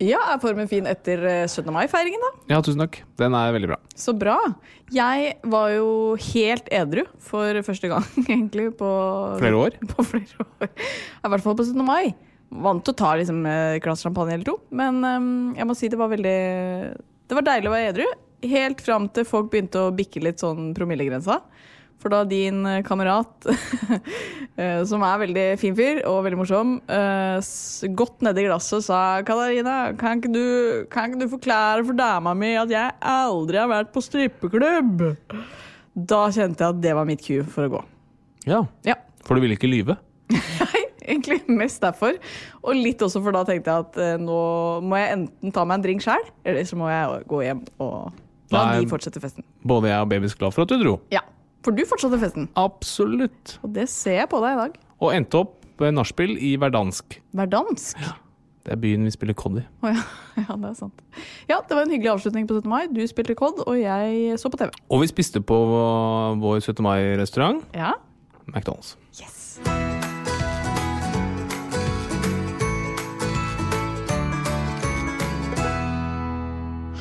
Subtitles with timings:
[0.00, 1.66] Ja, er formen fin etter eh, 17.
[1.74, 2.30] mai-feiringen, da?
[2.54, 3.02] Ja, tusen takk.
[3.20, 3.76] Den er veldig bra.
[4.00, 4.38] Så bra.
[4.96, 5.90] Jeg var jo
[6.30, 8.88] helt edru for første gang, egentlig, på
[9.42, 9.76] Flere år?
[9.92, 10.70] På flere år.
[10.72, 11.84] I hvert fall på 17.
[11.84, 12.14] mai.
[12.50, 15.86] Vant til å ta liksom et glass champagne eller to, men um, jeg må si
[15.92, 16.38] det var veldig
[17.30, 18.08] Det var deilig å være edru.
[18.50, 21.36] Helt fram til folk begynte å bikke litt sånn promillegrensa.
[22.00, 23.44] For da din eh, kamerat,
[24.60, 27.48] eh, som er veldig fin fyr og veldig morsom, eh,
[27.96, 30.44] godt nedi glasset sa 'Katarina, kan ikke, du,
[30.92, 35.10] kan ikke du forklare for dama mi at jeg aldri har vært på strippeklubb?'
[35.92, 37.82] Da kjente jeg at det var mitt cue for å gå.
[38.48, 38.96] Ja, Ja.
[39.26, 39.98] For du ville ikke lyve?
[40.32, 42.16] Nei, egentlig mest derfor.
[42.62, 44.38] Og litt også for da tenkte jeg at nå
[44.80, 48.14] må jeg enten ta meg en drink sjøl, eller så må jeg gå hjem og
[48.54, 48.80] la Nei.
[48.80, 49.44] de fortsette festen.
[49.60, 50.96] Både jeg og babys glad for at du dro.
[51.12, 51.20] Ja,
[51.64, 52.48] for du fortsatte festen.
[52.60, 53.58] Absolutt.
[53.64, 54.78] Og det ser jeg på deg i dag.
[55.00, 57.20] Og endte opp nachspiel i Verdansk.
[57.36, 57.96] Verdansk.
[58.60, 59.64] Det er byen vi spiller cod i.
[59.80, 60.02] Oh, ja.
[60.44, 61.00] ja, det er sant.
[61.48, 62.68] Ja, det var en hyggelig avslutning på 17.
[62.68, 62.82] mai.
[62.92, 64.68] Du spilte COD, og jeg så på TV.
[64.92, 65.60] Og vi spiste på
[66.44, 66.82] vår 17.
[66.84, 67.94] mai-restaurant, Ja.
[68.50, 68.96] McDonald's.
[69.16, 69.89] Yes.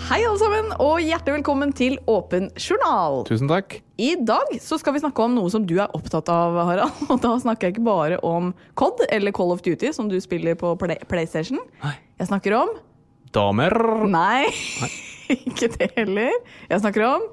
[0.09, 3.19] Hei alle sammen, og hjertelig velkommen til Åpen journal.
[3.27, 3.75] Tusen takk.
[4.01, 6.95] I dag så skal vi snakke om noe som du er opptatt av, Harald.
[7.13, 8.47] Og da snakker jeg ikke bare om
[8.79, 11.61] COD eller Call of Duty, som du spiller på Play PlayStation.
[11.83, 11.91] Nei.
[12.17, 12.71] Jeg snakker om
[13.37, 13.75] Damer.
[14.09, 14.47] Nei,
[15.35, 16.33] ikke det heller.
[16.71, 17.27] Jeg snakker om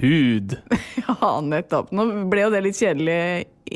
[0.00, 0.56] Hud.
[1.12, 1.92] Ja, nettopp.
[1.94, 3.20] Nå ble jo det litt kjedelig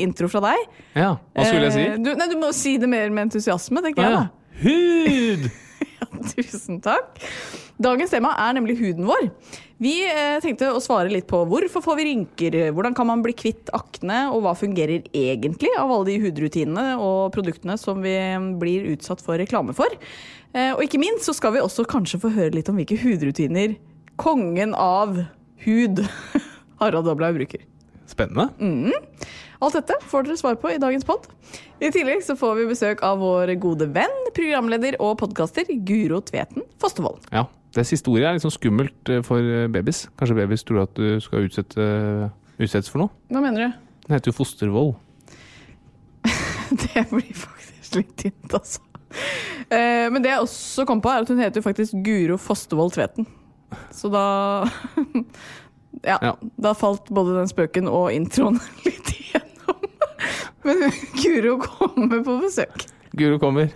[0.03, 0.67] intro fra deg.
[0.99, 1.87] Ja, hva skulle jeg si?
[1.93, 4.27] Eh, Du, nei, du må si det mer med entusiasme, tenker ja, jeg da.
[4.67, 5.49] Hud!
[6.35, 7.19] Tusen takk.
[7.83, 9.29] Dagens tema er nemlig huden vår.
[9.83, 13.35] Vi eh, tenkte å svare litt på hvorfor får vi rynker, hvordan kan man bli
[13.37, 18.17] kvitt akne, og hva fungerer egentlig av alle de hudrutinene og produktene som vi
[18.61, 19.93] blir utsatt for reklame for.
[20.57, 23.77] Eh, og ikke minst så skal vi også kanskje få høre litt om hvilke hudrutiner
[24.17, 25.19] kongen av
[25.67, 26.05] hud,
[26.81, 27.65] Harald Doblaug, bruker.
[28.07, 28.49] Spennende.
[29.65, 31.29] Alt dette får dere svar på i dagens pod.
[31.81, 36.67] I tillegg så får vi besøk av vår gode venn, programleder og podkaster Guro Tveten
[36.83, 37.25] Fostervold.
[37.33, 37.47] Ja.
[37.77, 40.07] Det siste ordet er sånn skummelt eh, for eh, babys.
[40.17, 41.87] Kanskje babys tror at du skal utsette,
[42.57, 43.13] utsettes for noe.
[43.29, 43.83] Hva mener du?
[44.07, 44.95] Den heter jo fostervold.
[46.87, 48.81] Det blir faktisk litt tynt, altså.
[49.69, 52.97] Eh, men det jeg også kom på, er at hun heter jo faktisk Guro Fostervold
[52.97, 53.29] Tveten.
[53.93, 54.25] Så da
[56.03, 56.33] ja, Ja.
[56.57, 59.87] Da falt både den spøken og introen litt igjennom.
[60.67, 60.85] Men
[61.23, 62.89] Guro kommer på besøk.
[63.17, 63.71] Guro kommer.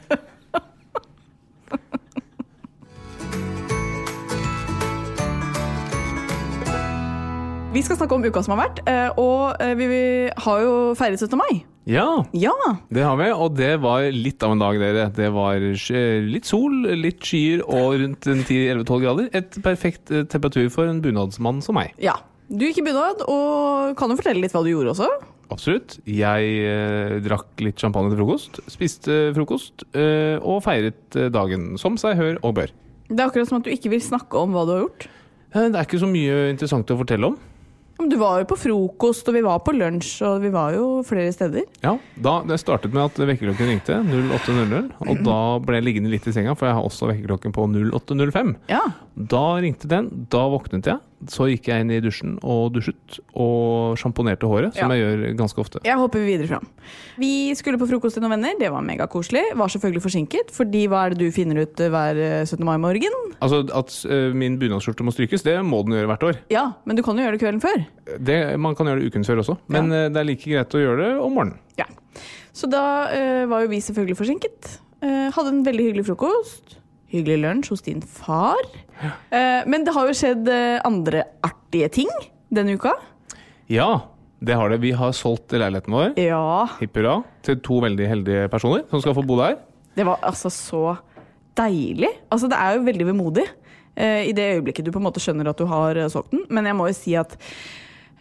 [7.70, 10.02] Vi skal snakke om uka som har vært, eh, og eh, vi vi
[10.44, 11.38] har jo feiret 17.
[11.38, 11.60] mai.
[11.90, 12.06] Ja,
[12.38, 12.54] Ja!
[12.94, 13.28] det har vi.
[13.34, 15.08] Og det var litt av en dag, dere.
[15.16, 19.28] Det var litt sol, litt skyer og rundt en 10-11-12 grader.
[19.34, 21.92] Et perfekt eh, temperatur for en bunadsmann som meg.
[21.98, 22.16] ja.
[22.50, 25.06] Du gikk i bunad, og kan jo fortelle litt hva du gjorde også?
[25.54, 25.92] Absolutt.
[26.10, 31.94] Jeg eh, drakk litt champagne til frokost, spiste frokost eh, og feiret eh, dagen som
[32.02, 32.72] seg hør og bør.
[33.06, 35.06] Det er akkurat som at du ikke vil snakke om hva du har gjort.
[35.54, 37.38] Eh, Det er ikke så mye interessant å fortelle om.
[38.08, 41.32] Du var jo på frokost, og vi var på lunsj, og vi var jo flere
[41.34, 41.66] steder.
[41.84, 46.26] Ja, da, Det startet med at vekkerklokken ringte 08.00, og da ble jeg liggende litt
[46.26, 48.56] i senga, for jeg har også vekkerklokken på 08.05.
[48.72, 48.82] Ja.
[49.14, 50.98] Da ringte den, da våknet jeg.
[51.28, 54.96] Så gikk jeg inn i dusjen og dusjet og sjamponerte håret, som Ja.
[54.96, 55.80] jeg gjør ganske ofte.
[55.84, 56.66] Jeg hopper videre fram.
[57.18, 59.42] Vi skulle på frokost til noen venner, det var megakoselig.
[59.54, 62.64] Var selvfølgelig forsinket, fordi hva er det du finner ut eh, hver eh, 17.
[62.64, 63.12] mai-morgen?
[63.40, 66.40] Altså At uh, min bunadsskjorte må strykes, det må den gjøre hvert år.
[66.52, 67.84] Ja, men du kan jo gjøre det kvelden før.
[68.18, 70.82] Det, man kan gjøre det uken før også, men eh, det er like greit å
[70.82, 71.60] gjøre det om morgenen.
[71.76, 71.86] Ja.
[72.56, 74.76] Så da uh, var jo vi selvfølgelig forsinket.
[75.04, 76.79] Uh, hadde en veldig hyggelig frokost.
[77.10, 78.60] Hyggelig lunsj hos din far.
[79.34, 82.10] Eh, men det har jo skjedd eh, andre artige ting
[82.54, 82.92] denne uka.
[83.70, 83.88] Ja,
[84.42, 84.80] det har det.
[84.82, 87.16] Vi har solgt leiligheten vår, Ja, hipp hurra,
[87.46, 89.58] til to veldig heldige personer som skal få bo der.
[89.98, 90.84] det var altså så
[91.58, 92.08] deilig.
[92.30, 93.44] Altså, det er jo veldig vemodig
[93.96, 96.46] eh, i det øyeblikket du på en måte skjønner at du har solgt den.
[96.48, 97.34] Men jeg må jo si at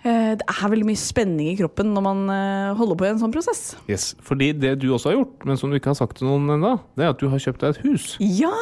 [0.04, 3.34] det er veldig mye spenning i kroppen når man eh, holder på i en sånn
[3.34, 3.64] prosess.
[3.92, 6.48] Yes, Fordi det du også har gjort, men som du ikke har sagt til noen
[6.56, 8.54] ennå, det er at du har kjøpt deg et hus Ja!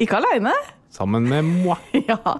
[0.00, 0.52] Ikke aleine.
[0.92, 1.78] sammen med moi.
[2.10, 2.38] Ja.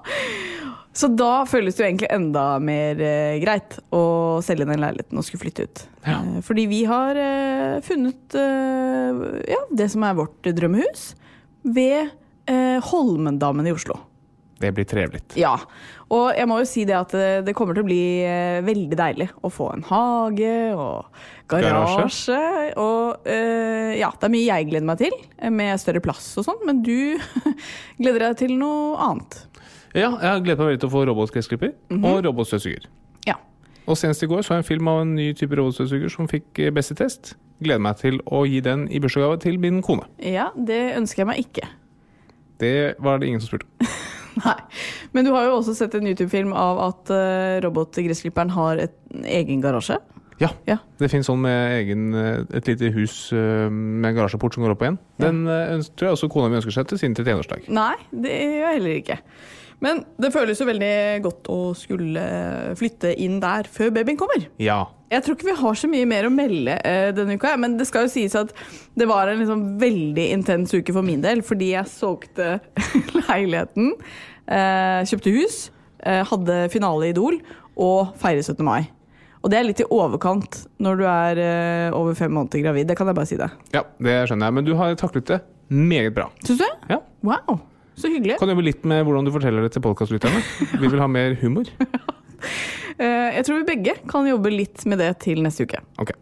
[0.93, 4.03] Så da føles det jo egentlig enda mer eh, greit å
[4.45, 5.81] selge den leiligheten og skulle flytte ut.
[6.05, 6.19] Ja.
[6.21, 9.23] Eh, fordi vi har eh, funnet eh,
[9.55, 11.15] ja, det som er vårt drømmehus,
[11.65, 12.11] ved
[12.45, 13.97] eh, Holmendammen i Oslo.
[14.61, 15.23] Det blir trevelig.
[15.41, 15.55] Ja,
[16.13, 18.99] og jeg må jo si det at det, det kommer til å bli eh, veldig
[18.99, 21.09] deilig å få en hage og
[21.49, 22.41] garasje.
[22.81, 26.47] Og uh, ja, det er mye jeg gleder meg til, eh, med større plass og
[26.49, 27.17] sånn, men du
[28.03, 29.41] gleder deg til noe annet.
[29.93, 32.87] Ja, jeg har gledet meg veldig til å få robotgressklipper og robotstøvsuger.
[33.29, 33.37] Ja.
[33.85, 36.61] Og senest i går så jeg en film av en ny type robotstøvsuger som fikk
[36.61, 37.35] eh, beste test.
[37.63, 40.09] Gleder meg til å gi den i bursdagsgave til min kone.
[40.19, 41.69] ja, det ønsker jeg meg ikke.
[42.63, 43.89] Det var det ingen som spurte om.
[44.45, 44.57] Nei.
[45.13, 49.29] Men du har jo også sett en YouTube-film av at uh, robotgressklipperen har et, en
[49.29, 49.99] egen garasje.
[50.41, 50.79] Ja, Ja.
[50.99, 54.81] det finnes sånn med egen, eh, et lite hus med med garasjeport som går opp
[54.83, 54.97] igjen.
[55.23, 55.77] Den ja.
[55.95, 57.69] tror jeg også kona mi ønsker seg til sin 31-årsdag.
[57.71, 59.19] Nei, det gjør jeg heller ikke.
[59.83, 62.25] Men det føles jo veldig godt å skulle
[62.79, 64.49] flytte inn der før babyen kommer.
[64.63, 64.81] Ja.
[65.13, 67.85] Jeg tror ikke vi har så mye mer å melde uh, denne uka, men det
[67.89, 68.55] skal jo sies at
[68.97, 72.57] det var en liksom veldig intens uke for min del, fordi jeg solgte
[73.27, 73.93] leiligheten,
[74.49, 75.61] uh, kjøpte hus,
[76.07, 77.39] uh, hadde finale i Idol
[77.77, 78.65] og feiret 17.
[78.65, 78.89] mai.
[79.43, 81.39] Og det er litt i overkant når du er
[81.99, 82.87] over fem måneder gravid.
[82.87, 83.49] Det kan jeg bare si det.
[83.75, 84.55] ja, det skjønner jeg.
[84.55, 86.29] Men du har taklet det meget bra.
[86.47, 86.69] Syns du?
[86.93, 87.01] Ja.
[87.27, 87.59] Wow,
[87.99, 88.37] så hyggelig.
[88.39, 90.45] Kan jobbe litt med hvordan du forteller det til podkastlytterne.
[90.79, 91.67] Vi vil ha mer humor.
[92.99, 95.81] Eh, jeg tror vi begge kan jobbe litt med det til neste uke.
[96.03, 96.13] Ok.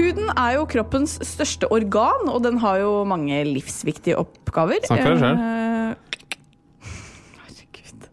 [0.00, 4.80] Huden er jo kroppens største organ, og den har jo mange livsviktige oppgaver.
[4.86, 5.42] Snakk for deg selv.
[5.44, 5.92] Eh,
[7.44, 8.06] Herregud.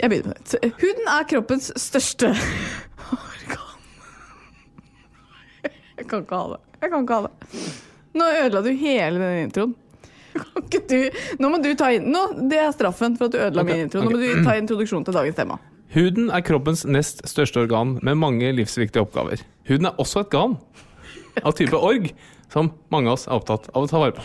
[0.00, 0.78] Jeg begynner på nytt.
[0.80, 2.30] Huden er kroppens største
[3.18, 3.78] organ.
[5.98, 6.60] Jeg kan ikke ha det.
[6.80, 7.34] Jeg kan ikke ha det.
[8.14, 9.74] Nå ødela du hele den introen.
[10.34, 10.98] Kan ikke du,
[11.38, 13.86] nå må du ta inn nå, Det er straffen for at du ødela okay, min
[13.86, 14.02] intro.
[14.02, 15.58] Nå må du ta introduksjonen til dagens tema.
[15.94, 19.44] Huden er kroppens nest største organ med mange livsviktige oppgaver.
[19.68, 20.56] Huden er også et garn
[21.42, 22.08] av type org,
[22.50, 24.24] som mange av oss er opptatt av å ta vare på.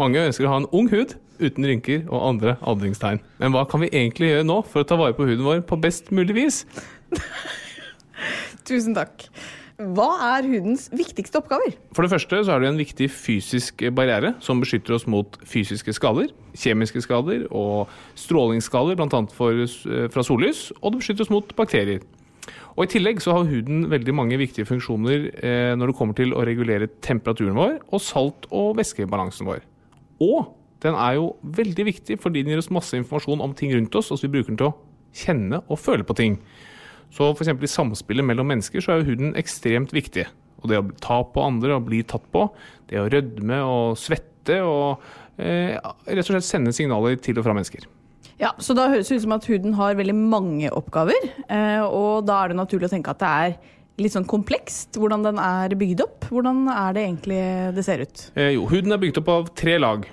[0.00, 3.22] Mange ønsker å ha en ung hud uten rynker og andre aldringstegn.
[3.40, 5.80] Men hva kan vi egentlig gjøre nå for å ta vare på huden vår på
[5.80, 6.62] best mulig vis?
[8.68, 9.28] Tusen takk.
[9.76, 11.74] Hva er hudens viktigste oppgaver?
[11.92, 15.92] For det første så er det en viktig fysisk barriere som beskytter oss mot fysiske
[15.92, 19.20] skader, kjemiske skader og strålingsskader, bl.a.
[20.14, 22.00] fra sollys, og det beskytter oss mot bakterier.
[22.76, 26.32] Og I tillegg så har huden veldig mange viktige funksjoner eh, når det kommer til
[26.32, 29.60] å regulere temperaturen vår og salt- og væskebalansen vår.
[30.24, 30.54] Og
[30.84, 34.08] den er jo veldig viktig fordi den gir oss masse informasjon om ting rundt oss,
[34.08, 34.76] og så vi bruker den til å
[35.16, 36.40] kjenne og føle på ting.
[37.14, 37.52] Så f.eks.
[37.52, 40.26] i samspillet mellom mennesker så er jo huden ekstremt viktig.
[40.62, 42.48] Og det å ta på andre og bli tatt på,
[42.90, 45.04] det å rødme og svette og
[45.38, 47.86] eh, rett og slett sende signaler til og fra mennesker.
[48.40, 51.30] Ja, så Da høres det ut som at huden har veldig mange oppgaver.
[51.48, 53.56] Eh, og da er det naturlig å tenke at det er
[54.02, 56.28] litt sånn komplekst hvordan den er bygd opp.
[56.28, 57.40] Hvordan er det egentlig
[57.76, 58.26] det ser ut?
[58.36, 60.04] Eh, jo, huden er bygd opp av tre lag.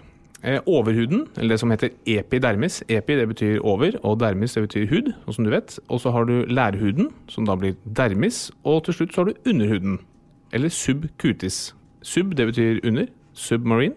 [0.44, 2.82] Eh, overhuden, eller det som heter epidermis.
[2.92, 5.78] Epi det betyr over, og dermis det betyr hud, som du vet.
[5.88, 8.50] Og så har du lærhuden, som da blir dermis.
[8.68, 10.02] Og til slutt så har du underhuden,
[10.52, 11.74] eller subcutis.
[12.04, 13.96] Sub det betyr under, submarine.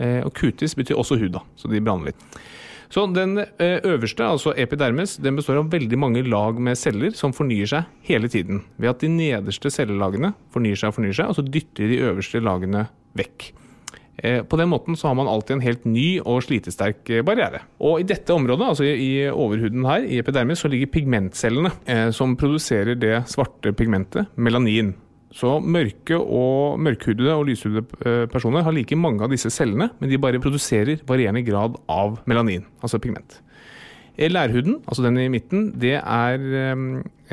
[0.00, 2.38] Eh, og cutis betyr også hud, da, så de blander litt.
[2.88, 7.32] Så Den eh, øverste, altså epidermis, den består av veldig mange lag med celler som
[7.32, 8.62] fornyer seg hele tiden.
[8.78, 12.40] Ved at de nederste cellelagene fornyer seg og fornyer seg, og så dytter de øverste
[12.40, 12.86] lagene
[13.18, 13.52] vekk.
[14.16, 17.64] Eh, På den måten så har man alltid en helt ny og slitesterk eh, barriere.
[17.82, 22.36] Og i dette området, altså i overhuden her, i epidermis, så ligger pigmentcellene eh, som
[22.38, 24.94] produserer det svarte pigmentet, melanin.
[25.34, 30.20] Så mørke og mørkhudede og lyshudede personer har like mange av disse cellene, men de
[30.22, 33.40] bare produserer varierende grad av melanin, altså pigment.
[34.18, 36.76] Eh, Lærhuden, altså den i midten, det er eh,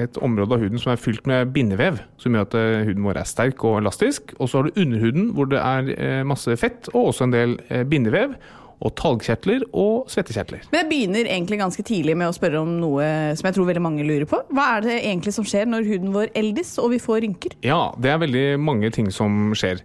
[0.02, 3.22] et område av huden som er fylt med bindevev, som gjør at eh, huden vår
[3.22, 4.34] er sterk og elastisk.
[4.40, 7.56] Og så har du underhuden, hvor det er masse fett og også en del
[7.90, 8.34] bindevev.
[8.82, 10.64] Og talgkjertler og svettekjertler.
[10.72, 13.04] Men jeg begynner egentlig ganske tidlig med å spørre om noe
[13.38, 14.40] som jeg tror veldig mange lurer på.
[14.50, 17.54] Hva er det egentlig som skjer når huden vår eldes og vi får rynker?
[17.62, 19.84] Ja, det er veldig mange ting som skjer.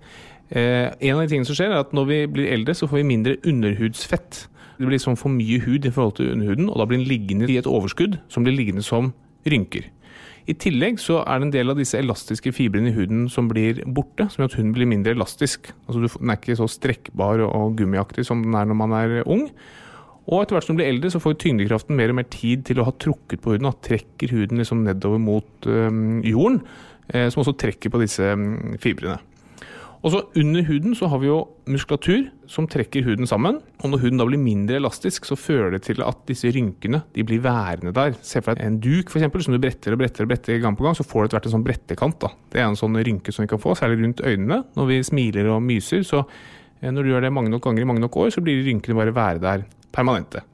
[0.49, 3.01] Eh, en av de tingene som skjer, er at når vi blir eldre, så får
[3.01, 4.47] vi mindre underhudsfett.
[4.77, 7.49] Det blir liksom for mye hud i forhold til underhuden, og da blir den liggende
[7.49, 9.13] i et overskudd som blir liggende som
[9.49, 9.89] rynker.
[10.47, 13.81] I tillegg så er det en del av disse elastiske fibrene i huden som blir
[13.97, 15.73] borte, som gjør at huden blir mindre elastisk.
[15.89, 19.49] Altså Den er ikke så strekkbar og gummiaktig som den er når man er ung.
[20.27, 22.79] Og etter hvert som du blir eldre, så får tyngdekraften mer og mer tid til
[22.83, 23.67] å ha trukket på huden.
[23.67, 26.61] og trekker huden liksom nedover mot jorden,
[27.11, 28.35] eh, som også trekker på disse
[28.83, 29.19] fibrene.
[30.05, 33.61] Og så Under huden så har vi jo muskulatur som trekker huden sammen.
[33.83, 37.25] og Når huden da blir mindre elastisk, så fører det til at disse rynkene de
[37.25, 38.15] blir værende der.
[38.23, 40.77] Se for deg en duk for eksempel, som du bretter og bretter og bretter gang
[40.77, 42.21] på gang, så får det etter hvert en sånn brettekant.
[42.21, 42.29] da.
[42.53, 44.65] Det er en sånn rynke som vi kan få, særlig rundt øynene.
[44.77, 46.27] Når vi smiler og myser, så
[46.83, 48.95] eh, når du gjør det mange nok ganger i mange nok år, så blir rynkene
[48.99, 50.45] bare være der permanente.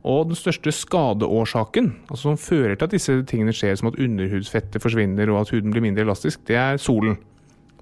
[0.00, 4.80] Og den største skadeårsaken, altså som fører til at disse tingene skjer, som at underhudsfettet
[4.80, 7.18] forsvinner og at huden blir mindre elastisk, det er solen.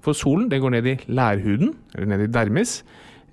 [0.03, 2.79] For solen den går ned i lærhuden, eller ned i dermis,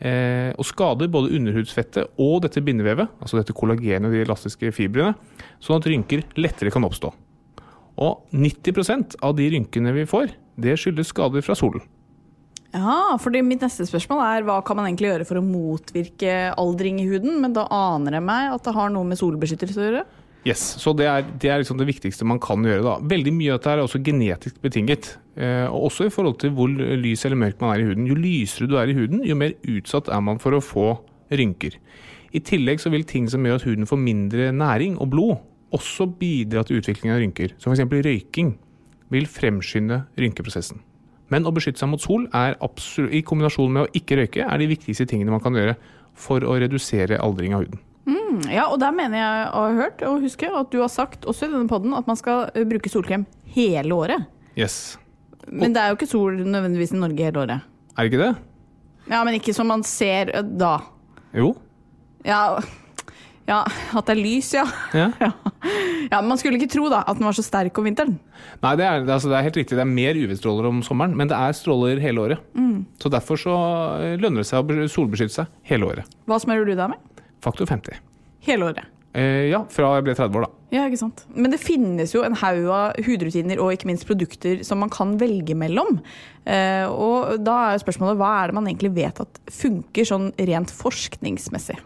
[0.01, 5.15] eh, og skader både underhudsfettet og dette bindevevet, altså dette kollagenet og de elastiske fibrene,
[5.63, 7.13] sånn at rynker lettere kan oppstå.
[8.03, 11.85] Og 90% av de rynkene vi får, det skyldes skader fra solen.
[12.77, 16.99] Ja, fordi Mitt neste spørsmål er hva kan man egentlig gjøre for å motvirke aldring
[17.01, 17.39] i huden?
[17.41, 20.03] Men da aner jeg meg at det har noe med solbeskyttelse å gjøre.
[20.47, 22.83] Yes, så Det er, det er liksom det viktigste man kan gjøre.
[22.85, 22.99] da.
[23.03, 25.17] Veldig mye av dette er også genetisk betinget.
[25.37, 28.07] Eh, også i forhold til hvor lys eller mørk man er i huden.
[28.07, 31.01] Jo lysere du er i huden, jo mer utsatt er man for å få
[31.35, 31.75] rynker.
[32.33, 35.37] I tillegg så vil ting som gjør at huden får mindre næring og blod,
[35.75, 37.57] også bidra til utvikling av rynker.
[37.59, 37.91] Som f.eks.
[37.91, 38.55] røyking
[39.11, 40.79] vil fremskynde rynkeprosessen.
[41.29, 44.63] Men å beskytte seg mot sol er absolutt, i kombinasjon med å ikke røyke er
[44.63, 45.75] de viktigste tingene man kan gjøre
[46.15, 47.83] for å redusere aldring av huden.
[48.07, 51.27] Mm, ja, og der mener jeg å ha hørt og huske at du har sagt
[51.27, 54.29] også i denne podden at man skal bruke solkrem hele året.
[54.59, 54.97] Yes.
[55.51, 57.67] Men det er jo ikke sol nødvendigvis i Norge hele året.
[57.97, 58.33] Er det ikke det?
[59.11, 60.77] Ja, men ikke som man ser da.
[61.37, 61.53] Jo.
[62.27, 62.59] Ja,
[63.47, 64.65] ja at det er lys, ja.
[65.03, 65.11] Ja.
[65.21, 65.33] ja.
[66.11, 68.17] Men Man skulle ikke tro da at den var så sterk om vinteren.
[68.63, 69.79] Nei, det er, altså, det er helt riktig.
[69.79, 72.47] Det er mer UV-stråler om sommeren, men det er stråler hele året.
[73.03, 73.57] Så derfor så
[73.99, 76.17] eh, lønner det seg å solbeskytte seg hele året.
[76.31, 77.23] Hva smører du deg med?
[77.45, 77.99] Faktor 50.
[78.47, 78.93] Hele året.
[79.17, 80.53] Eh, ja, fra jeg ble 30 år, da.
[80.75, 81.23] Ja, ikke sant.
[81.33, 85.15] Men det finnes jo en haug av hudrutiner og ikke minst produkter som man kan
[85.21, 86.01] velge mellom.
[86.45, 90.75] Eh, og da er spørsmålet hva er det man egentlig vet at funker sånn rent
[90.75, 91.79] forskningsmessig?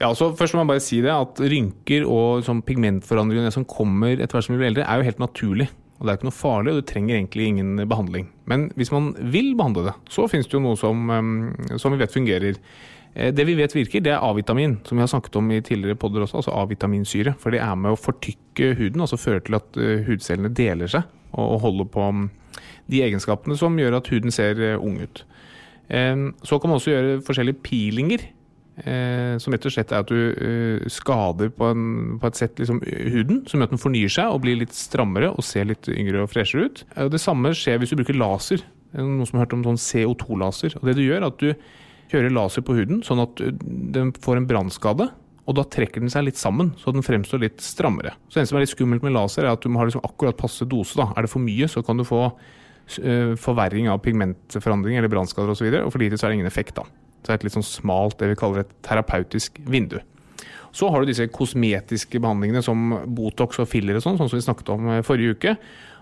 [0.00, 4.16] Ja, altså Først må man bare si det, at rynker og sånn pigmentforandringer som kommer
[4.16, 5.70] etter hvert som vi blir eldre, er jo helt naturlig.
[6.00, 8.30] Og Det er ikke noe farlig, og du trenger egentlig ingen behandling.
[8.48, 12.00] Men hvis man vil behandle det, så finnes det jo noe som, eh, som vi
[12.00, 12.56] vet fungerer.
[13.14, 15.98] Eh, Det vi vet virker, det er A-vitamin, som vi har snakket om i tidligere
[15.98, 17.34] podder også, altså A-vitaminsyre.
[17.38, 21.02] For det er med å fortykke huden, altså føre til at eh, hudcellene deler seg
[21.38, 22.26] og holder på mm,
[22.90, 25.24] de egenskapene som gjør at huden ser eh, ung ut.
[25.90, 28.22] Så kan man også gjøre forskjellige peelinger,
[29.42, 31.88] som rett og slett er at du skader på, en,
[32.22, 32.78] på et sett liksom,
[33.10, 36.22] huden, som gjør at den fornyer seg og blir litt strammere og ser litt yngre
[36.22, 36.84] og freshere ut.
[37.10, 38.62] Det samme skjer hvis du bruker laser.
[38.94, 40.78] Noen som har hørt om sånn CO2-laser.
[40.78, 41.50] Og det du gjør, er at du
[42.10, 43.50] kjører laser på huden, sånn at uh,
[43.96, 45.08] den får en brannskade.
[45.48, 48.12] Og da trekker den seg litt sammen, så den fremstår litt strammere.
[48.28, 50.04] Så Det eneste som er litt skummelt med laser, er at du må ha liksom
[50.06, 50.94] akkurat passe dose.
[51.00, 51.08] da.
[51.16, 55.66] Er det for mye, så kan du få uh, forverring av pigmentforandring eller brannskader osv.
[55.66, 56.76] Og, så og for lite så er det ingen effekt.
[56.78, 56.86] da.
[57.20, 59.98] Så det er et litt sånn smalt, det vi kaller et terapeutisk vindu.
[60.72, 64.46] Så har du disse kosmetiske behandlingene som Botox og filler og sånn, sånn som vi
[64.46, 65.54] snakket om eh, forrige uke.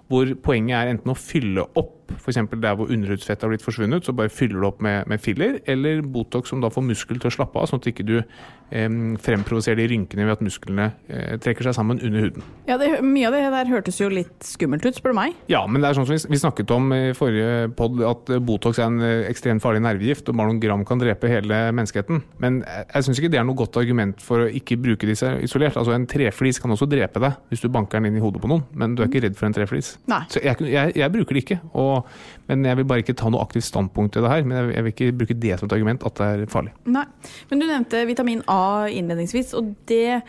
[0.08, 2.40] Hvor poenget er enten å fylle opp, f.eks.
[2.54, 6.02] der hvor underhudsfettet har blitt forsvunnet, så bare fyller du opp med, med filler, eller
[6.02, 8.88] Botox som da får muskel til å slappe av, sånn at ikke du eh,
[9.24, 12.46] fremprovoserer de rynkene ved at musklene eh, trekker seg sammen under huden.
[12.68, 15.36] Ja, det, Mye av det der hørtes jo litt skummelt ut, spør du meg.
[15.52, 18.42] Ja, men det er sånn som vi, vi snakket om i forrige pod, at eh,
[18.42, 22.22] Botox er en eh, ekstremt farlig nervegift, og bare noen gram kan drepe hele menneskeheten.
[22.42, 25.34] Men jeg, jeg syns ikke det er noe godt argument for å ikke bruke disse
[25.44, 25.78] isolert.
[25.78, 28.50] Altså En treflis kan også drepe deg hvis du banker den inn i hodet på
[28.50, 29.94] noen, men du er ikke redd for en treflis.
[30.10, 30.22] Nei.
[30.32, 32.08] Så jeg, jeg, jeg bruker det ikke, og Og,
[32.50, 34.44] men jeg vil bare ikke ta noe aktivt standpunkt til det her.
[34.48, 36.74] Men jeg, vil ikke bruke det som et argument at det er farlig.
[36.88, 37.06] Nei.
[37.50, 40.20] Men du nevnte vitamin A innledningsvis, og det eh,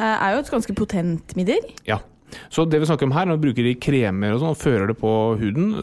[0.00, 1.72] er jo et ganske potent middel.
[1.88, 2.00] Ja.
[2.50, 4.58] Så det vi snakker om her, når vi bruker det i kremer og sånn, og
[4.58, 5.74] fører det på huden,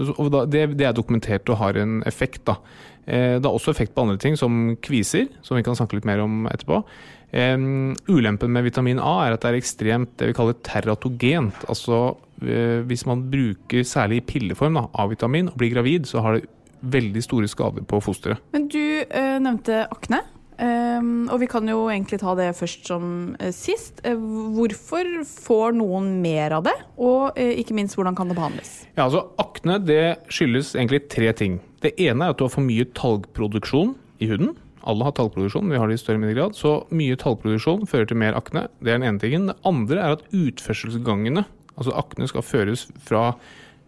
[0.52, 2.44] det, det er dokumentert og har en effekt.
[2.50, 2.58] da.
[3.06, 6.08] Eh, Det har også effekt på andre ting, som kviser, som vi kan snakke litt
[6.10, 6.84] mer om etterpå.
[7.32, 11.64] Um, ulempen med vitamin A er at det er ekstremt det vi kaller teratogent.
[11.72, 16.50] Altså hvis man bruker særlig i pilleform da, A-vitamin og blir gravid, så har det
[16.82, 18.42] veldig store skader på fosteret.
[18.56, 20.24] Men du eh, nevnte akne.
[20.62, 23.06] Um, og vi kan jo egentlig ta det først som
[23.42, 24.04] uh, sist.
[24.06, 24.14] Uh,
[24.54, 26.76] hvorfor får noen mer av det?
[27.02, 28.84] Og uh, ikke minst, hvordan kan det behandles?
[28.94, 31.58] Ja, altså Akne det skyldes egentlig tre ting.
[31.82, 34.54] Det ene er at du har for mye talgproduksjon i huden.
[34.86, 36.58] Alle har talgproduksjon, vi har det i større eller mindre grad.
[36.58, 38.68] Så mye talgproduksjon fører til mer akne.
[38.82, 39.50] Det er den ene tingen.
[39.50, 43.32] Det andre er at utførselsgangene, altså akne skal føres fra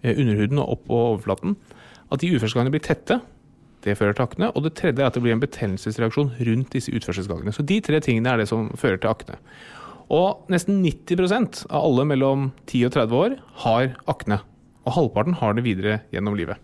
[0.02, 1.56] eh, underhuden og opp på overflaten,
[2.12, 3.20] at de utførselsgangene blir tette.
[3.84, 4.52] Det fører til akne.
[4.56, 7.52] Og det tredje er at det blir en betennelsesreaksjon rundt disse utførselsgangene.
[7.56, 9.40] Så de tre tingene er det som fører til akne.
[10.13, 13.36] Og nesten 90% av alle mellom 10 og 30 år
[13.66, 14.40] har akne.
[14.84, 16.60] Og halvparten har det videre gjennom livet.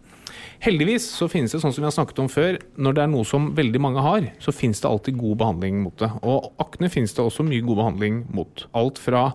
[0.64, 3.28] Heldigvis så finnes det, sånn som vi har snakket om før, når det er noe
[3.28, 6.10] som veldig mange har, så finnes det alltid god behandling mot det.
[6.20, 8.66] Og akne finnes det også mye god behandling mot.
[8.76, 9.30] Alt fra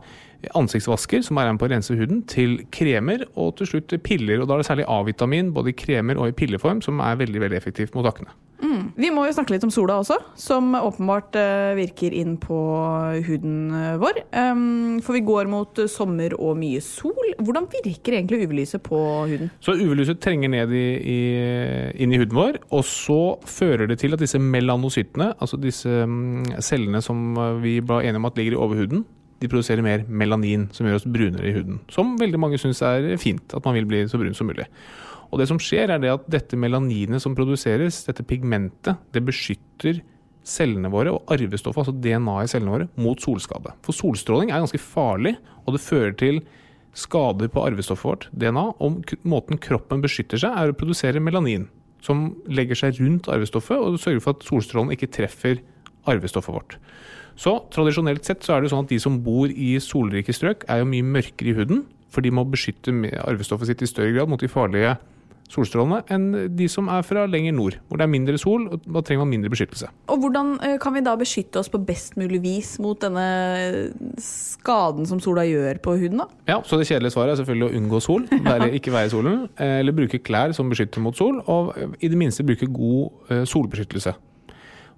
[0.59, 4.43] ansiktsvasker, som er med på å rense huden, til kremer, og til slutt piller.
[4.43, 7.47] Og da er det særlig A-vitamin, både i kremer og i pilleform, som er veldig
[7.47, 8.33] veldig effektivt mot akne.
[8.95, 12.59] Vi må jo snakke litt om sola også, som åpenbart eh, virker inn på
[13.27, 14.21] huden eh, vår.
[14.31, 17.35] Um, for vi går mot eh, sommer og mye sol.
[17.41, 19.01] Hvordan virker egentlig UV-lyset på
[19.33, 19.51] huden?
[19.65, 21.19] Så UV-lyset trenger ned i, i,
[22.05, 26.55] inn i huden vår, og så fører det til at disse melanocyttene, altså disse mm,
[26.63, 27.35] cellene som
[27.65, 29.05] vi ble enige om at ligger i overhuden,
[29.43, 31.81] de produserer mer melanin, som gjør oss brunere i huden.
[31.93, 34.69] Som veldig mange syns er fint, at man vil bli så brun som mulig.
[35.33, 40.03] Og det som skjer, er det at dette melaninet som produseres, dette pigmentet, det beskytter
[40.45, 43.73] cellene våre og arvestoffet, altså DNA i cellene våre, mot solskade.
[43.85, 46.43] For solstråling er ganske farlig, og det fører til
[46.95, 48.67] skader på arvestoffet vårt, DNA.
[48.85, 51.67] Og måten kroppen beskytter seg, er å produsere melanin,
[52.05, 55.63] som legger seg rundt arvestoffet og sørger for at solstrålen ikke treffer
[56.11, 56.79] arvestoffet vårt.
[57.37, 60.83] Så tradisjonelt sett så er det sånn at de som bor i solrike strøk, er
[60.83, 62.95] jo mye mørkere i huden, for de må beskytte
[63.25, 64.95] arvestoffet sitt i større grad mot de farlige
[65.53, 69.03] solstrålene enn de som er fra lenger nord, hvor det er mindre sol, og da
[69.05, 69.91] trenger man mindre beskyttelse.
[70.13, 73.27] Og hvordan eh, kan vi da beskytte oss på best mulig vis mot denne
[74.23, 76.29] skaden som sola gjør på huden, da?
[76.49, 79.43] Ja, Så det kjedelige svaret er selvfølgelig å unngå sol, være, ikke være i solen,
[79.59, 83.35] eh, eller bruke klær som beskytter mot sol, og eh, i det minste bruke god
[83.35, 84.17] eh, solbeskyttelse.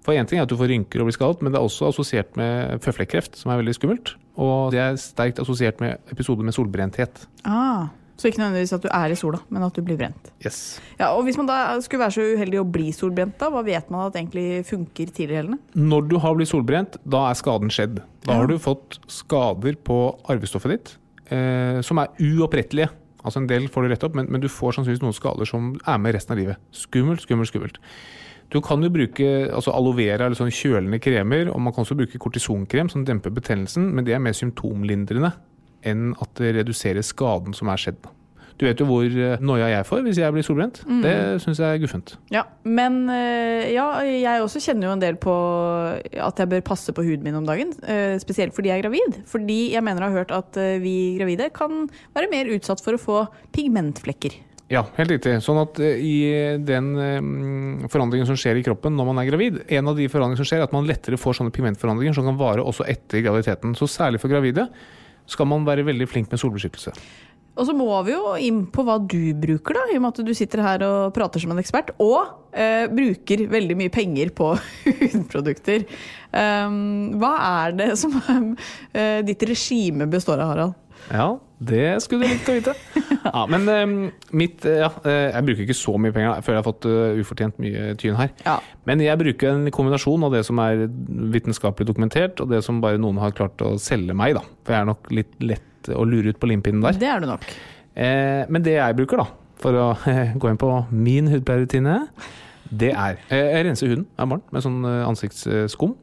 [0.06, 1.90] For én ting er at du får rynker og blir skadet, men det er også
[1.90, 4.14] assosiert med føflekkreft, som er veldig skummelt.
[4.38, 7.24] Og det er sterkt assosiert med episoder med solbrenthet.
[7.42, 10.30] Ah, så ikke nødvendigvis at du er i sola, men at du blir brent.
[10.44, 10.78] Yes.
[11.00, 13.90] Ja, og Hvis man da skulle være så uheldig å bli solbrent, da, hva vet
[13.92, 15.58] man at egentlig funker tidligere?
[15.74, 17.98] Når du har blitt solbrent, da er skaden skjedd.
[18.24, 19.98] Da har du fått skader på
[20.32, 20.94] arvestoffet ditt
[21.34, 22.88] eh, som er uopprettelige.
[23.26, 25.74] Altså En del får du rett opp, men, men du får sannsynligvis noen skader som
[25.82, 26.62] er med resten av livet.
[26.70, 27.82] Skummelt, skummelt, skummelt.
[28.52, 31.96] Du kan jo bruke altså aloe vera eller sånn kjølende kremer, og man kan også
[31.98, 35.32] bruke kortisonkrem som demper betennelsen, men det er mer symptomlindrende
[35.86, 38.06] enn at det reduserer skaden som er skjedd.
[38.56, 40.78] Du vet jo hvor eh, noia jeg får hvis jeg blir solbrent.
[41.04, 41.12] Det
[41.44, 42.14] syns jeg er guffent.
[42.32, 45.34] Ja, Men eh, ja, jeg også kjenner jo en del på
[46.16, 47.74] at jeg bør passe på huden min om dagen.
[47.84, 49.20] eh, Spesielt fordi jeg er gravid.
[49.28, 51.84] Fordi jeg mener å ha hørt at vi gravide kan
[52.16, 53.18] være mer utsatt for å få
[53.52, 54.40] pigmentflekker.
[54.72, 55.36] Ja, helt riktig.
[55.46, 56.14] Sånn at eh, i
[56.66, 60.40] den eh, forandringen som skjer i kroppen når man er gravid, en av de forandringene
[60.40, 63.76] som skjer, er at man lettere får sånne pigmentforandringer som kan vare også etter graviditeten.
[63.78, 64.66] Så særlig for gravide
[65.30, 66.94] skal man være veldig flink med solbeskyttelse.
[67.56, 70.26] Og så må vi jo inn på hva du bruker, da, i og med at
[70.26, 71.94] du sitter her og prater som en ekspert.
[72.02, 72.18] Og
[72.52, 74.50] eh, bruker veldig mye penger på
[75.14, 75.86] hudprodukter.
[76.34, 78.18] Um, hva er det som
[78.98, 80.76] eh, ditt regime består av, Harald?
[81.06, 82.74] Ja, det skulle du likt å vite.
[83.26, 83.84] Ja, men eh,
[84.36, 86.34] mitt eh, ja, eh, Jeg bruker ikke så mye penger.
[86.36, 88.34] Jeg føler jeg har fått uh, ufortjent mye tyn her.
[88.44, 88.58] Ja.
[88.88, 90.84] Men jeg bruker en kombinasjon av det som er
[91.34, 94.36] vitenskapelig dokumentert, og det som bare noen har klart å selge meg.
[94.36, 94.44] da.
[94.66, 97.00] For jeg er nok litt lett å lure ut på limpinnen der.
[97.00, 97.46] Det er du nok.
[97.96, 99.86] Eh, men det jeg bruker, da, for å
[100.40, 102.02] gå inn på min hudpleierrutine,
[102.66, 105.94] det er eh, Jeg renser huden hver morgen med sånn eh, ansiktsskum.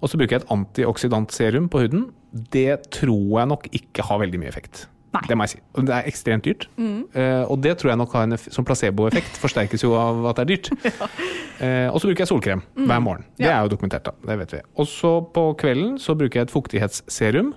[0.00, 2.06] Og så bruker jeg et antioksidantserum på huden.
[2.54, 4.86] Det tror jeg nok ikke har veldig mye effekt.
[5.10, 5.24] Nei.
[5.26, 5.60] Det må jeg si.
[5.74, 6.68] Det er ekstremt dyrt.
[6.78, 9.40] Eh, og det tror jeg nok har en som placeboeffekt.
[9.42, 10.70] Forsterkes jo av at det er dyrt.
[11.64, 13.24] uh, og så bruker jeg solkrem hver morgen.
[13.36, 13.56] Det Ja.
[13.58, 14.12] er jo dokumentert, da.
[14.22, 14.60] Det vet vi.
[14.78, 17.50] Og så på kvelden så bruker jeg et fuktighetsserum.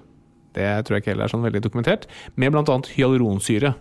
[0.58, 2.08] Det tror jeg ikke heller er sånn veldig dokumentert.
[2.36, 2.80] Med bl.a.
[2.98, 3.76] hyaluronsyre.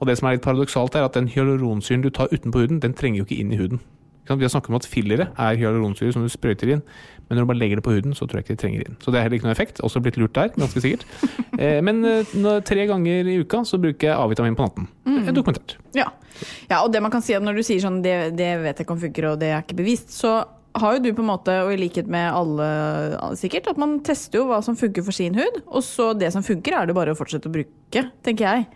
[0.00, 2.94] Og det som er litt paradoksalt, er at den hyaluronsyren du tar utenpå huden, den
[2.98, 3.78] trenger jo ikke inn i huden.
[4.26, 6.82] Vi har snakket om at fillere er hyaluronsyre som du sprøyter inn,
[7.28, 8.96] men når du bare legger det på huden, så tror jeg ikke de trenger inn.
[9.00, 9.80] Så det er heller ikke noe effekt.
[9.86, 11.06] Også blitt lurt der, ganske sikkert.
[11.62, 12.24] Eh, men eh,
[12.64, 14.86] tre ganger i uka så bruker jeg A-vitamin på natten.
[15.04, 15.74] Det er dokumentert.
[15.94, 16.06] Ja.
[16.70, 18.86] ja, og det man kan si at når du sier sånn det, det vet jeg
[18.86, 20.32] ikke om funker, og det er ikke bevist, så
[20.80, 22.70] har jo du på en måte, og i likhet med alle
[23.38, 26.42] sikkert, at man tester jo hva som funker for sin hud, og så det som
[26.46, 28.66] funker, er det bare å fortsette å bruke, tenker jeg.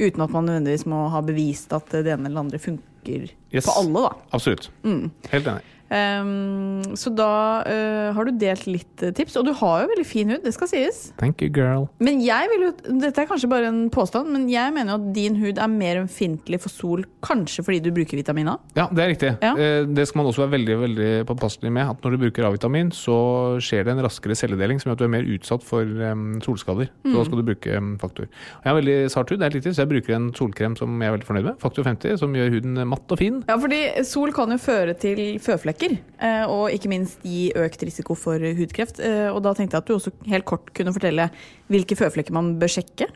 [0.00, 3.66] Uten at man nødvendigvis må ha bevist at det ene eller andre funker Yes.
[3.66, 4.10] på alle, da.
[4.32, 4.70] Absolutt.
[4.86, 5.62] Helt enig.
[5.92, 7.32] Ehm, så da
[7.66, 10.70] uh, har du delt litt tips, og du har jo veldig fin hud, det skal
[10.70, 11.02] sies.
[11.20, 11.88] Thank you, girl.
[12.02, 15.10] Men jeg vil jo, dette er kanskje bare en påstand, men jeg mener jo at
[15.16, 18.56] din hud er mer ømfintlig for sol, kanskje fordi du bruker vitamin A.
[18.78, 19.34] Ja, det er riktig.
[19.44, 19.54] Ja.
[19.58, 21.90] Uh, Det skal man også være veldig veldig påpasselig med.
[21.92, 23.16] At når du bruker A-vitamin, så
[23.62, 26.90] skjer det en raskere celledeling som gjør at du er mer utsatt for um, solskader.
[27.04, 28.28] Så da skal du bruke um, faktor.
[28.62, 31.10] Jeg har veldig sart hud, det er riktig, så jeg bruker en solkrem som jeg
[31.10, 31.58] er veldig fornøyd med.
[31.62, 33.40] Faktor 50, som gjør huden matt og fin.
[33.48, 38.14] Ja, fordi sol kan jo føre til føflekker, eh, og ikke minst gi økt risiko
[38.18, 39.00] for hudkreft.
[39.02, 41.28] Eh, Og da tenkte jeg at du også helt kort kunne fortelle
[41.72, 43.08] hvilke føflekker man bør sjekke.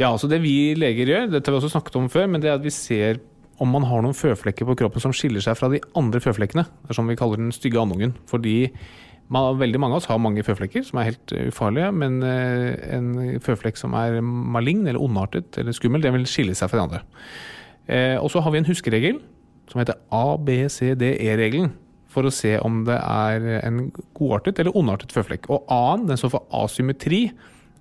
[0.00, 2.50] Ja, altså det vi leger gjør, dette har vi også snakket om før, men det
[2.50, 3.20] er at vi ser
[3.62, 6.64] om man har noen føflekker på kroppen som skiller seg fra de andre føflekkene.
[6.64, 8.16] Det er som vi kaller den stygge andungen.
[8.26, 8.72] Fordi
[9.30, 13.38] man, veldig mange av oss har mange føflekker som er helt ufarlige, men eh, en
[13.44, 17.04] føflekk som er malign eller ondartet eller skummel, den vil skille seg fra de andre.
[18.24, 19.18] Og så har vi en huskeregel
[19.70, 21.72] som heter ABCDE-regelen.
[22.14, 25.48] For å se om det er en godartet eller ondartet føflekk.
[25.50, 27.24] Og A-en, den står for asymmetri.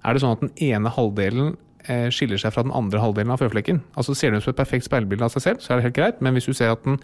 [0.04, 1.54] Er det sånn at den ene halvdelen
[1.86, 3.84] eh, skiller seg fra den andre halvdelen av føflekken?
[3.94, 6.00] Altså Ser den ut som et perfekt speilbilde av seg selv, så er det helt
[6.00, 6.22] greit.
[6.26, 6.98] Men hvis du ser at den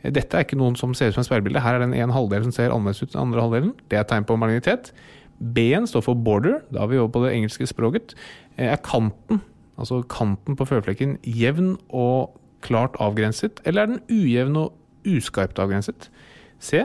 [0.00, 1.98] eh, dette er ikke noen som ser ut som et speilbilde, her er det en
[2.06, 3.74] ene halvdel som ser annerledes ut enn den andre halvdelen.
[3.92, 4.94] Det er tegn på malignitet.
[5.42, 8.16] B-en står for border, da er vi over på det engelske språket.
[8.56, 9.42] Eh, Er kanten,
[9.76, 14.72] altså kanten på føflekken, jevn og klart avgrenset, eller er den ujevn og
[15.08, 16.08] uskarpt avgrenset?
[16.62, 16.84] C.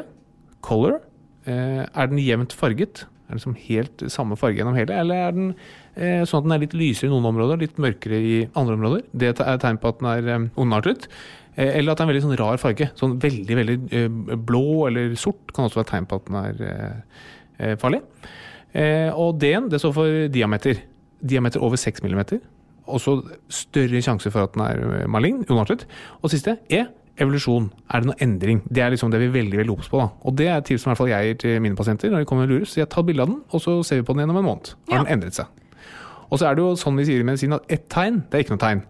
[0.65, 0.99] Color.
[1.47, 3.05] Eh, Er den jevnt farget?
[3.27, 5.49] Er den liksom helt samme farge gjennom hele, eller er den
[5.95, 9.03] eh, sånn at den er litt lysere i noen områder, litt mørkere i andre områder?
[9.13, 11.07] Det er tegn på at den er eh, ondartet.
[11.55, 12.89] Eh, Eller at det er en veldig sånn rar farge.
[12.99, 16.39] Sånn veldig veldig eh, blå eller sort kan også være tegn på at den
[17.63, 18.03] er farlig.
[19.17, 20.77] Og D-en det står for diameter.
[21.25, 22.19] Diameter over 6 mm.
[22.87, 23.17] Også
[23.49, 25.85] større sjanse for at den er eh, malign, onartet.
[26.23, 26.85] Og siste E.
[27.17, 27.71] Evolusjon.
[27.89, 28.59] Er det noe endring?
[28.69, 29.97] Det er liksom det vi er veldig veldig obs på.
[29.97, 30.09] da.
[30.29, 32.21] Og det er et tips som i hvert fall jeg gir til mine pasienter når
[32.21, 32.65] de kommer og lurer.
[32.69, 34.73] Så jeg tar bilde av den, og så ser vi på den gjennom en måned.
[34.91, 35.03] Har Ja.
[35.03, 35.47] den endret seg?
[36.29, 38.43] Og så er det jo sånn vi sier i medisin at ett tegn, det er
[38.45, 38.83] ikke noe tegn.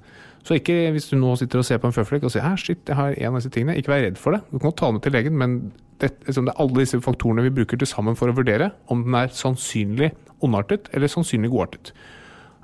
[0.44, 2.80] Så ikke hvis du nå sitter og ser på en føflekk og sier her, shit,
[2.88, 4.42] jeg har en av disse tingene, ikke vær redd for det.
[4.52, 7.44] Du kan godt ta den til legen, men det, liksom, det er alle disse faktorene
[7.44, 10.12] vi bruker til sammen for å vurdere om den er sannsynlig
[10.44, 11.94] ondartet eller sannsynlig godartet.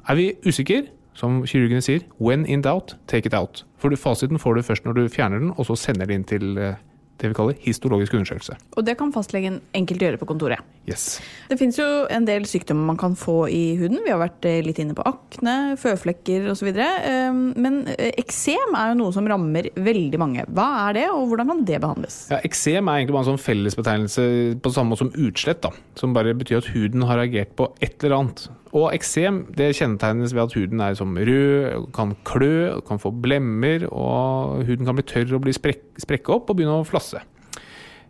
[0.09, 3.63] Er vi usikre, som kirurgene sier, when in doubt, take it out.
[3.81, 6.57] For fasiten får du først når du fjerner den, og så sender det inn til
[6.57, 6.81] eh,
[7.21, 8.55] det vi kaller histologisk undersøkelse.
[8.75, 10.63] Og det kan fastlegen enkelt gjøre på kontoret.
[10.89, 11.21] Yes.
[11.47, 14.01] Det fins jo en del sykdommer man kan få i huden.
[14.03, 16.71] Vi har vært eh, litt inne på akne, føflekker osv.
[16.73, 20.47] Men eh, eksem er jo noe som rammer veldig mange.
[20.51, 22.19] Hva er det, og hvordan kan det behandles?
[22.33, 24.27] Ja, Eksem er egentlig bare en sånn fellesbetegnelse
[24.63, 28.03] på samme måte som utslett, da, som bare betyr at huden har reagert på et
[28.03, 28.49] eller annet.
[28.73, 33.85] Og eksem det kjennetegnes ved at huden er som rød, kan klø, kan få blemmer,
[33.93, 37.21] og huden kan bli tørr og bli sprek opp og begynne å flasse.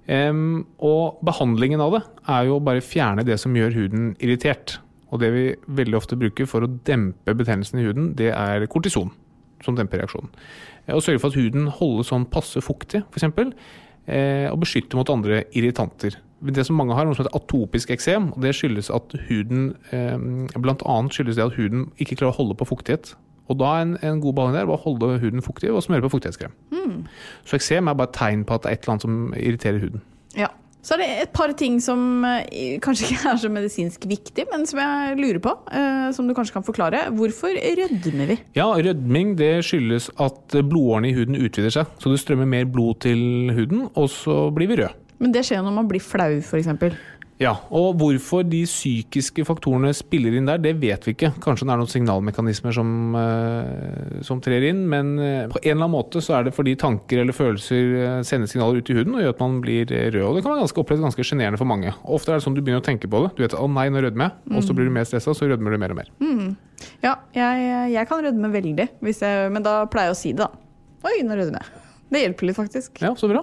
[0.08, 4.78] Um, og behandlingen av det er jo å bare fjerne det som gjør huden irritert.
[5.14, 9.12] Og det vi veldig ofte bruker for å dempe betennelsen i huden, det er kortison,
[9.64, 10.32] som demper reaksjonen.
[10.96, 13.52] Og sørge for at huden holdes sånn passe fuktig, f.eks.
[14.04, 16.18] Eh, og beskytte mot andre irritanter.
[16.44, 18.32] Det som mange har, noe som heter atopisk eksem.
[18.34, 20.18] og Det skyldes at huden eh,
[20.60, 23.14] Blant annet skyldes det at huden ikke klarer å holde på fuktighet.
[23.52, 26.06] Og da er en, en god behandling der bare å holde huden fuktig og smøre
[26.06, 26.54] på fuktighetskrem.
[27.44, 29.82] Så eksem er bare et tegn på at det er et eller annet som irriterer
[29.84, 30.04] huden.
[30.40, 30.48] Ja.
[30.84, 34.66] Så er det et par ting som eh, kanskje ikke er så medisinsk viktig, men
[34.68, 35.54] som jeg lurer på.
[35.72, 37.06] eh, som du kanskje kan forklare.
[37.16, 38.38] Hvorfor rødmer vi?
[38.58, 41.94] Ja, rødming det skyldes at blodårene i huden utvider seg.
[42.04, 44.92] Så det strømmer mer blod til huden, og så blir vi røde.
[45.24, 46.70] Men det skjer jo når man blir flau, f.eks.
[47.42, 51.32] Ja, og hvorfor de psykiske faktorene spiller inn der, det vet vi ikke.
[51.44, 55.88] Kanskje det er noen signalmekanismer som, eh, som trer inn, men eh, på en eller
[55.88, 59.18] annen måte så er det fordi tanker eller følelser eh, sender signaler ut i huden
[59.18, 60.22] og gjør at man blir rød.
[60.22, 61.96] Og det kan være ganske opplevd ganske sjenerende for mange.
[62.06, 63.34] Ofte er det sånn du begynner å tenke på det.
[63.36, 65.74] Du vet 'å nei, nå rødmer jeg', og så blir du mer stressa, så rødmer
[65.74, 66.10] du mer og mer.
[67.02, 70.52] Ja, jeg, jeg kan rødme veldig, jeg, men da pleier jeg å si det, da.
[71.04, 71.83] Oi, nå rødmer jeg.
[72.12, 73.00] Det hjelper litt, faktisk.
[73.02, 73.42] Ja, så bra.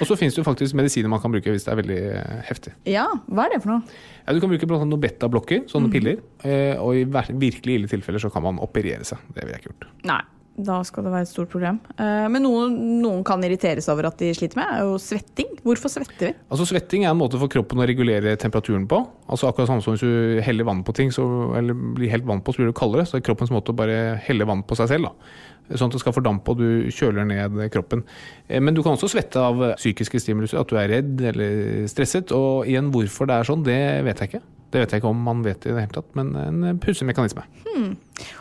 [0.00, 2.40] Og så finnes det jo faktisk medisiner man kan bruke hvis det er veldig eh,
[2.48, 2.72] heftig.
[2.88, 3.98] Ja, hva er det for noe?
[4.24, 6.18] Ja, du kan bruke blant annet noen beta-blokker, sånne piller.
[6.42, 9.22] eh, Og i virkelig ille tilfeller så kan man operere seg.
[9.34, 9.88] Det ville jeg ikke gjort.
[10.10, 10.20] Nei,
[10.60, 11.78] da skal det være et stort problem.
[11.96, 15.54] Eh, Men noen, noen kan irriteres over at de sliter med, er jo svetting.
[15.64, 16.32] Hvorfor svetter vi?
[16.50, 18.98] Altså Svetting er en måte for kroppen å regulere temperaturen på.
[19.30, 21.24] Altså Akkurat samme som hvis du heller vann på ting, så,
[21.56, 23.06] eller blir helt vann på, så blir det kaldere.
[23.06, 25.08] Så det er kroppens måte å bare helle vann på seg selv.
[25.08, 25.76] da.
[25.78, 28.04] Sånn at det skal fordampe og du kjøler ned kroppen.
[28.48, 32.32] Eh, Men du kan også svette av psykiske stimuluser, at du er redd eller stresset.
[32.36, 34.42] Og igjen, hvorfor det er sånn, det vet jeg ikke.
[34.70, 37.42] Det vet jeg ikke om man vet i det hele tatt, men en pussig mekanisme.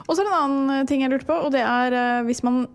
[0.06, 2.44] Og så er det en annen ting jeg lurte på, og det er eh, hvis
[2.46, 2.66] man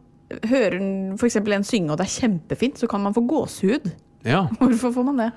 [0.51, 0.79] hører
[1.19, 1.37] f.eks.
[1.39, 3.91] en synge og det er kjempefint, så kan man få gåsehud.
[4.27, 5.31] Ja, Hvorfor får man det?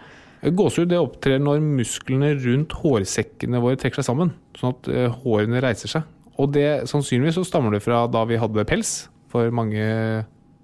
[0.57, 5.61] Gåsehud det opptrer når musklene rundt hårsekkene våre trekker seg sammen, sånn at eh, hårene
[5.63, 6.07] reiser seg.
[6.37, 9.81] Og det, sannsynligvis så stammer det fra da vi hadde pels for mange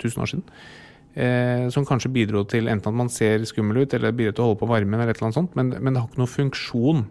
[0.01, 0.45] tusen år siden.
[1.13, 4.47] Eh, som kanskje bidro til enten at man ser skummel ut, eller bidro til å
[4.51, 7.03] holde på varmen, eller et eller annet sånt, men, men det har ikke noen funksjon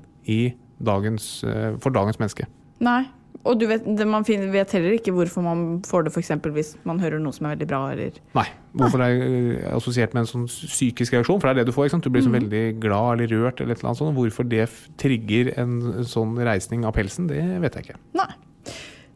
[0.83, 2.47] dagens, eh, for dagens menneske.
[2.81, 3.05] Nei.
[3.45, 6.29] Og du vet, det- man finner, vet heller ikke hvorfor man får det f.eks.
[6.55, 8.47] hvis man hører noe som er veldig bra, eller Nei.
[8.77, 11.41] Hvorfor det er eh, assosiert med en sånn psykisk reaksjon?
[11.41, 11.91] For det er det du får.
[12.01, 14.17] Du blir så veldig glad eller rørt, eller et eller annet sånt.
[14.17, 17.99] Hvorfor det trigger en sånn reisning av pelsen, det vet jeg ikke.
[18.15, 18.31] Nei.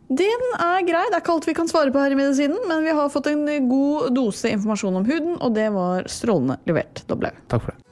[0.08, 1.04] Den er grei.
[1.10, 3.26] Det er ikke alt vi kan svare på her i Medisinen, men vi har fått
[3.30, 7.34] en god dose informasjon om huden, og det var strålende levert, Doblaug.
[7.48, 7.85] Takk for det.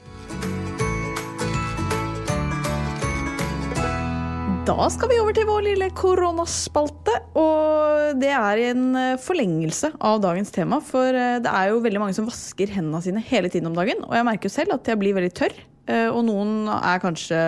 [4.65, 7.13] Da skal vi over til vår lille koronaspalte.
[7.37, 10.79] Og det er en eh, forlengelse av dagens tema.
[10.85, 14.01] For eh, det er jo veldig mange som vasker hendene sine hele tiden om dagen.
[14.09, 15.59] Og jeg merker jo selv at jeg blir veldig tørr.
[15.93, 17.43] eh, Og noen er kanskje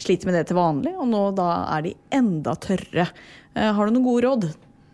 [0.00, 3.04] sliter med det til vanlig, og nå da er de enda tørre.
[3.52, 4.46] Har du noen gode råd,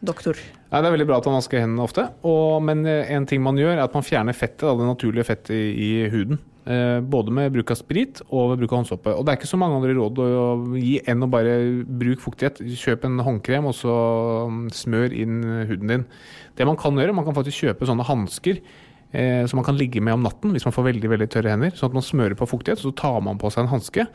[0.02, 0.40] doktor?
[0.72, 3.54] Nei, Det er veldig bra at man vasker hendene ofte, og, men en ting man
[3.60, 6.42] gjør, er at man fjerner fettet, det naturlige fettet i huden.
[6.66, 9.12] Eh, både med bruk av sprit og ved bruk av håndsåpe.
[9.14, 11.52] Og det er ikke så mange andre råd å gi enn å bare
[11.86, 12.58] bruke fuktighet.
[12.58, 13.94] Kjøp en håndkrem, og så
[14.50, 15.36] mm, smør inn
[15.70, 16.06] huden din.
[16.58, 18.58] Det man kan gjøre, man kan faktisk kjøpe sånne hansker.
[19.14, 21.70] Eh, som man kan ligge med om natten hvis man får veldig veldig tørre hender.
[21.76, 24.08] Sånn at man smører på fuktighet, så tar man på seg en hanske.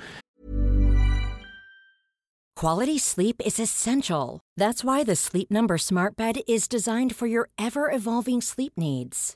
[2.60, 4.42] Quality sleep is essential.
[4.60, 9.36] That's why the Sleep Number Smart Bed is designed for your ever evolving sleep needs.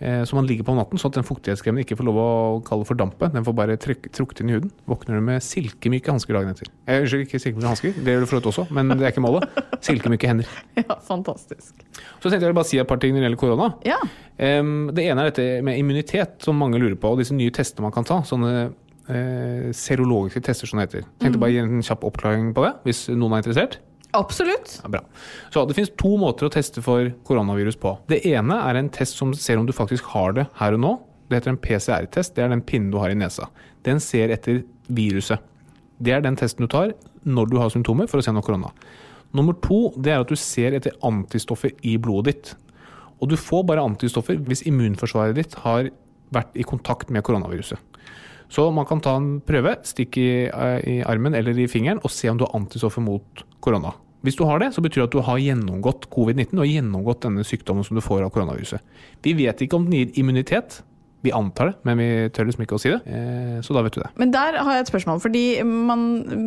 [0.00, 2.28] Eh, som man ligger på om natten, sånn at den fuktighetskremen ikke får lov å
[2.66, 3.30] kalle for dampe.
[3.34, 4.72] Den får bare trukket inn i huden.
[4.90, 6.70] Våkner du med silkemyke hansker dagen etter.
[6.86, 9.24] Eh, Unnskyld, ikke silkemyke hansker, det gjør du for øvrig også, men det er ikke
[9.24, 9.60] målet.
[9.88, 10.50] Silkemyke hender.
[10.80, 11.86] Ja, fantastisk.
[12.18, 13.70] Så tenkte jeg bare si et par ting når det gjelder korona.
[13.86, 14.00] Ja.
[14.38, 17.86] Um, det ene er dette med immunitet, som mange lurer på, og disse nye testene
[17.86, 18.20] man kan ta.
[18.26, 18.52] Sånne
[19.08, 21.06] eh, serologiske tester, som det heter.
[21.22, 23.78] Tenkte bare å gi en kjapp oppklaring på det, hvis noen er interessert.
[24.16, 24.80] Absolutt.
[24.82, 25.02] Ja, bra.
[25.52, 27.98] Så Det finnes to måter å teste for koronavirus på.
[28.08, 30.94] Det ene er en test som ser om du faktisk har det her og nå.
[31.28, 32.34] Det heter en PCR-test.
[32.34, 33.50] Det er den pinnen du har i nesa.
[33.84, 35.44] Den ser etter viruset.
[36.00, 36.94] Det er den testen du tar
[37.28, 38.70] når du har symptomer, for å se noe korona.
[39.36, 42.54] Nummer to det er at du ser etter antistoffer i blodet ditt.
[43.20, 45.90] Og du får bare antistoffer hvis immunforsvaret ditt har
[46.32, 47.80] vært i kontakt med koronaviruset.
[48.48, 52.30] Så man kan ta en prøve, stikk i, i armen eller i fingeren, og se
[52.32, 53.92] om du har antistoffer mot korona.
[54.26, 57.44] Hvis du har det, så betyr det at du har gjennomgått covid-19 og gjennomgått denne
[57.46, 58.82] sykdommen som du får av koronaviruset.
[59.22, 60.82] Vi vet ikke om den gir immunitet,
[61.18, 62.98] Vi antar det, men vi tør liksom ikke å si det.
[63.10, 64.10] Eh, så da vet du det.
[64.20, 66.04] Men der har jeg et spørsmål, fordi man,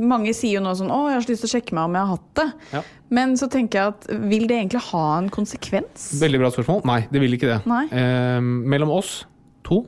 [0.08, 1.98] mange sier jo nå sånn Å, jeg har så lyst til å sjekke meg om
[1.98, 2.46] jeg har hatt det.
[2.78, 2.84] Ja.
[3.12, 6.06] Men så tenker jeg at vil det egentlig ha en konsekvens?
[6.22, 6.86] Veldig bra spørsmål.
[6.88, 7.60] Nei, det vil ikke det.
[7.68, 8.40] Eh,
[8.72, 9.26] mellom oss
[9.68, 9.82] to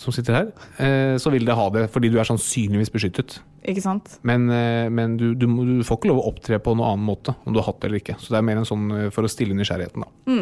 [0.00, 0.48] som sitter her,
[0.82, 3.38] eh, så vil det ha det fordi du er sannsynligvis beskyttet.
[3.66, 4.18] Ikke sant?
[4.28, 7.34] Men, eh, men du, du, du får ikke lov å opptre på noen annen måte
[7.44, 8.18] om du har hatt det eller ikke.
[8.20, 10.36] Så det er mer en sånn eh, for å stille nysgjerrigheten, da.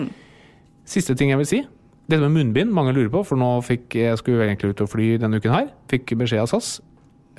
[0.85, 1.63] Siste ting jeg vil si.
[2.05, 5.15] Dette med munnbind, mange lurer på, for nå fikk jeg skulle egentlig ut og fly
[5.23, 5.71] denne uken her.
[5.89, 6.77] Fikk beskjed av SAS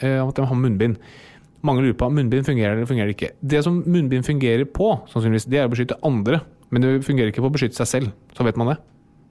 [0.01, 0.97] eh, om at de har munnbind.
[1.65, 3.35] Mange lurer på om munnbind fungerer eller fungerer ikke.
[3.41, 6.41] Det som munnbind fungerer på, sannsynligvis, det er å beskytte andre.
[6.73, 8.11] Men det fungerer ikke på å beskytte seg selv.
[8.37, 8.79] Så vet man det.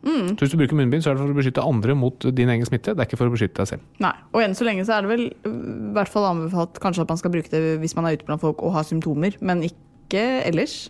[0.05, 2.69] Så hvis du bruker munnbind, så er det for å beskytte andre mot din egen
[2.69, 2.93] smitte.
[2.95, 3.87] Det er ikke for å beskytte deg selv.
[4.05, 4.13] Nei.
[4.35, 5.55] Og enn så lenge så er det vel i
[5.97, 8.63] hvert fall anbefalt kanskje at man skal bruke det hvis man er ute blant folk
[8.65, 10.85] og har symptomer, men ikke ellers.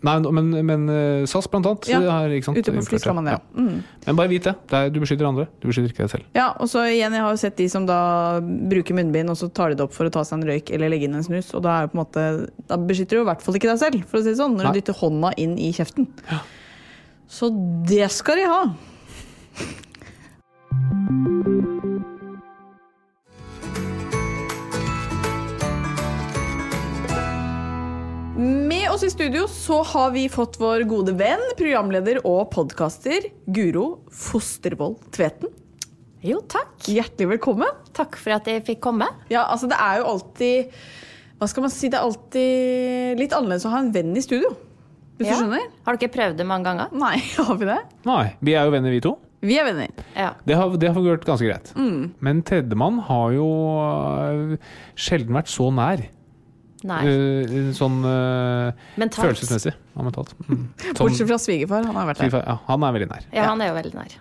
[0.00, 3.34] Nei, men, men eh, SAS blant annet Ja, Her, Ute på fly skal man det.
[3.36, 3.40] Ja.
[3.52, 3.64] Ja.
[3.66, 3.82] Mm.
[4.06, 4.54] Men bare vit det.
[4.70, 5.44] det er, du beskytter andre.
[5.60, 6.30] Du beskytter ikke deg selv.
[6.36, 7.98] Ja, og så igjen, jeg har jo sett de som da
[8.40, 10.92] bruker munnbind, og så tar de det opp for å ta seg en røyk eller
[10.94, 12.24] legge inn en snus, og da er det på en måte
[12.70, 14.70] Da beskytter du i hvert fall ikke deg selv, for å si det sånn, når
[14.70, 14.72] Nei.
[14.72, 16.08] du dytter hånda inn i kjeften.
[17.30, 17.48] Så
[17.86, 18.62] det skal de ha.
[28.70, 34.00] Med oss i studio så har vi fått vår gode venn, programleder og podkaster Guro
[34.10, 35.52] Fostervoll Tveten.
[36.26, 36.74] Jo, takk.
[36.90, 37.78] Hjertelig velkommen.
[37.96, 39.06] Takk for at jeg fikk komme.
[39.30, 40.74] Ja, altså det er jo alltid
[41.38, 41.88] Hva skal man si?
[41.88, 44.50] Det er alltid litt annerledes å ha en venn i studio.
[45.20, 45.36] Hvis Ja.
[45.36, 45.66] du skjønner?
[45.84, 46.92] Har dere prøvd det mange ganger?
[46.96, 47.80] Nei, har vi det?
[48.08, 49.18] Nei, vi er jo venner, vi to.
[49.44, 49.92] Vi er venner.
[50.16, 50.30] Ja.
[50.44, 51.70] Det har, det har fungert ganske greit.
[51.76, 52.14] Mm.
[52.24, 53.46] Men tredjemann har jo
[53.80, 54.56] øh,
[55.00, 56.02] sjelden vært så nær.
[56.88, 57.00] Nei.
[57.04, 59.20] Øh, sånn uh, Mentalt.
[59.26, 60.32] følelsesmessig og mentalt.
[60.48, 60.62] Mm.
[60.96, 61.84] Bortsett fra svigerfar.
[61.88, 62.40] Han har vært der.
[62.48, 63.26] ja, han er veldig nær.
[63.36, 64.14] Ja, han er jo veldig nær.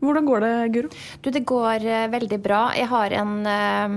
[0.00, 0.90] Hvordan går det, Guro?
[1.20, 2.60] Du, det går eh, veldig bra.
[2.76, 3.96] Jeg har en eh,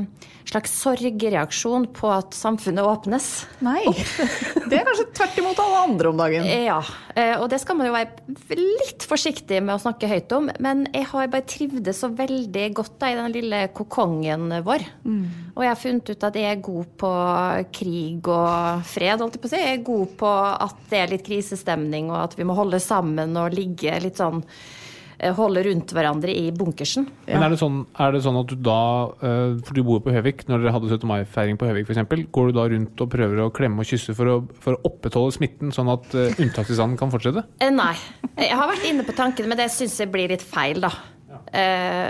[0.50, 3.30] slags sorgreaksjon på at samfunnet åpnes.
[3.64, 3.86] Nei.
[4.74, 6.48] Det er kanskje tvert imot alle andre om dagen.
[6.66, 6.80] Ja,
[7.16, 10.50] eh, og det skal man jo være litt forsiktig med å snakke høyt om.
[10.64, 14.88] Men jeg har bare trivdes så veldig godt da, i den lille kokongen vår.
[15.54, 17.12] Og jeg har funnet ut at jeg er god på
[17.80, 19.62] krig og fred, holdt jeg på å si.
[19.62, 20.32] Jeg er god på
[20.68, 24.42] at det er litt krisestemning, og at vi må holde sammen og ligge litt sånn
[25.38, 27.08] Holde rundt hverandre i bunkersen.
[27.28, 28.84] Men er det, sånn, er det sånn at du da,
[29.24, 31.08] øh, for du bor på Høvik, når dere hadde 17.
[31.10, 34.32] mai-feiring på Høvik f.eks., går du da rundt og prøver å klemme og kysse for
[34.32, 37.46] å, for å opprettholde smitten, sånn at uh, unntakstilstanden kan fortsette?
[37.64, 37.94] Eh, Nei.
[38.38, 40.92] Jeg har vært inne på tankene, men det syns jeg blir litt feil, da.
[41.30, 41.44] Ja.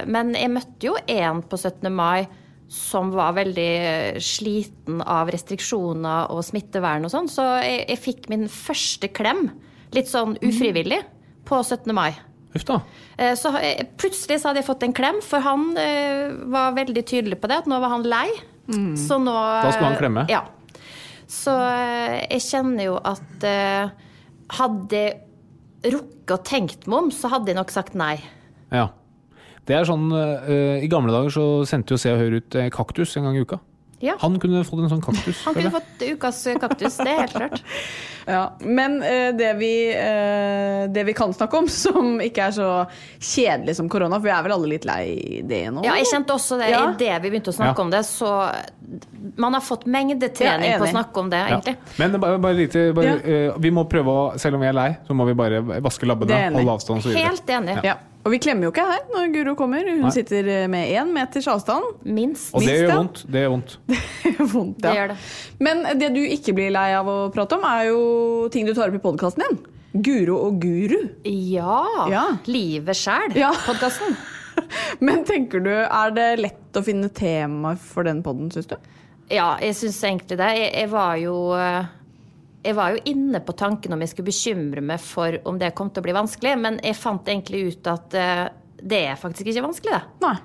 [0.08, 1.88] Men jeg møtte jo en på 17.
[1.92, 2.26] mai
[2.74, 8.48] som var veldig sliten av restriksjoner og smittevern og sånn, så jeg, jeg fikk min
[8.52, 9.48] første klem,
[9.94, 11.04] litt sånn ufrivillig,
[11.46, 11.92] på 17.
[11.96, 12.14] mai.
[12.54, 12.80] Uff da.
[13.18, 13.52] Eh, Så
[13.98, 17.64] plutselig så hadde jeg fått en klem, for han eh, var veldig tydelig på det,
[17.64, 18.28] at nå var han lei.
[18.96, 20.26] Så nå Da skulle han klemme?
[20.32, 20.46] Ja.
[21.28, 23.48] Så eh, jeg kjenner jo at
[24.54, 28.16] hadde jeg rukket å tenkt meg om, så hadde jeg nok sagt nei.
[28.72, 28.90] Ja.
[29.68, 30.10] Det er sånn,
[30.84, 33.60] I gamle dager så sendte jo Se og Hør ut kaktus en gang i uka.
[34.04, 34.18] Ja.
[34.20, 35.46] Han kunne fått en sånn kaktus.
[35.46, 37.64] Han kunne fått ukas kaktus, det er helt klart.
[38.24, 42.68] Ja, Men uh, det, vi, uh, det vi kan snakke om, som ikke er så
[43.20, 45.84] kjedelig som korona, for vi er vel alle litt lei det nå?
[45.84, 46.86] Ja, jeg kjente også det Ja.
[46.94, 47.84] idet vi begynte å snakke Ja.
[47.84, 48.30] om det, så
[49.36, 51.58] man har fått mengdetrening på å snakke om det, Ja.
[51.58, 51.76] egentlig.
[52.00, 53.36] Men bare, bare lite, bare, Ja.
[53.36, 56.08] øh, vi må prøve å, selv om vi er lei, så må vi bare vaske
[56.08, 57.28] Det labbene, holde avstand og så videre.
[57.28, 57.84] Helt enig.
[57.84, 57.96] Ja.
[58.24, 59.84] Og vi klemmer jo ikke her når Guro kommer.
[59.84, 60.12] Hun Nei.
[60.16, 61.90] sitter eh, med én meters avstand.
[62.08, 62.54] Minst.
[62.56, 63.24] Og det gjør vondt.
[63.28, 63.74] Det gjør vondt.
[64.54, 64.94] Vondt, Det ja.
[64.96, 65.18] gjør det.
[65.68, 68.00] Men det du ikke blir lei av å prate om, er jo
[68.54, 69.60] ting du tar opp i podkasten din.
[70.04, 70.98] Guro og guru.
[71.28, 71.82] Ja.
[72.10, 72.24] Ja.
[72.50, 73.52] Livet sjæl, Ja.
[73.68, 74.16] podkasten.
[75.06, 78.78] Men tenker du, er det lett å finne tema for den poden, syns du?
[79.34, 80.50] Ja, jeg syns egentlig det.
[80.58, 81.92] Jeg, jeg var jo eh,
[82.64, 85.92] jeg var jo inne på tanken om jeg skulle bekymre meg for om det kom
[85.92, 88.46] til å bli vanskelig, men jeg fant egentlig ut at uh,
[88.84, 90.26] det er faktisk ikke vanskelig, det.
[90.26, 90.36] Nei.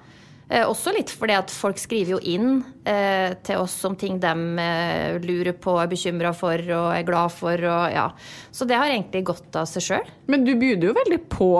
[0.48, 4.32] Eh, også litt fordi at folk skriver jo inn eh, til oss om ting de
[4.62, 7.52] eh, lurer på, er bekymra for og er glad for.
[7.60, 8.06] Og, ja.
[8.50, 10.08] Så det har egentlig gått av seg sjøl.
[10.32, 11.52] Men du bjuder jo veldig på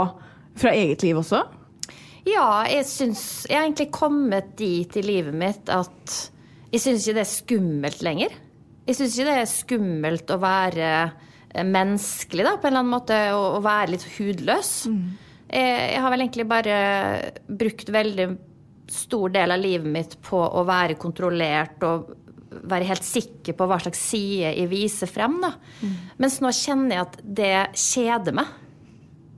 [0.58, 1.44] fra eget liv også.
[2.28, 6.16] Ja, jeg syns Jeg har egentlig kommet dit i livet mitt at
[6.72, 8.34] jeg syns ikke det er skummelt lenger.
[8.88, 12.94] Jeg syns ikke det er skummelt å være eh, menneskelig, da, på en eller annen
[12.94, 14.70] måte, og være litt hudløs.
[15.48, 16.78] Jeg, jeg har vel egentlig bare
[17.48, 18.28] brukt veldig
[18.88, 22.14] stor del av livet mitt på å være kontrollert og
[22.68, 25.36] være helt sikker på hva slags side jeg viser frem.
[25.42, 25.50] Da.
[26.20, 28.54] Mens nå kjenner jeg at det kjeder meg.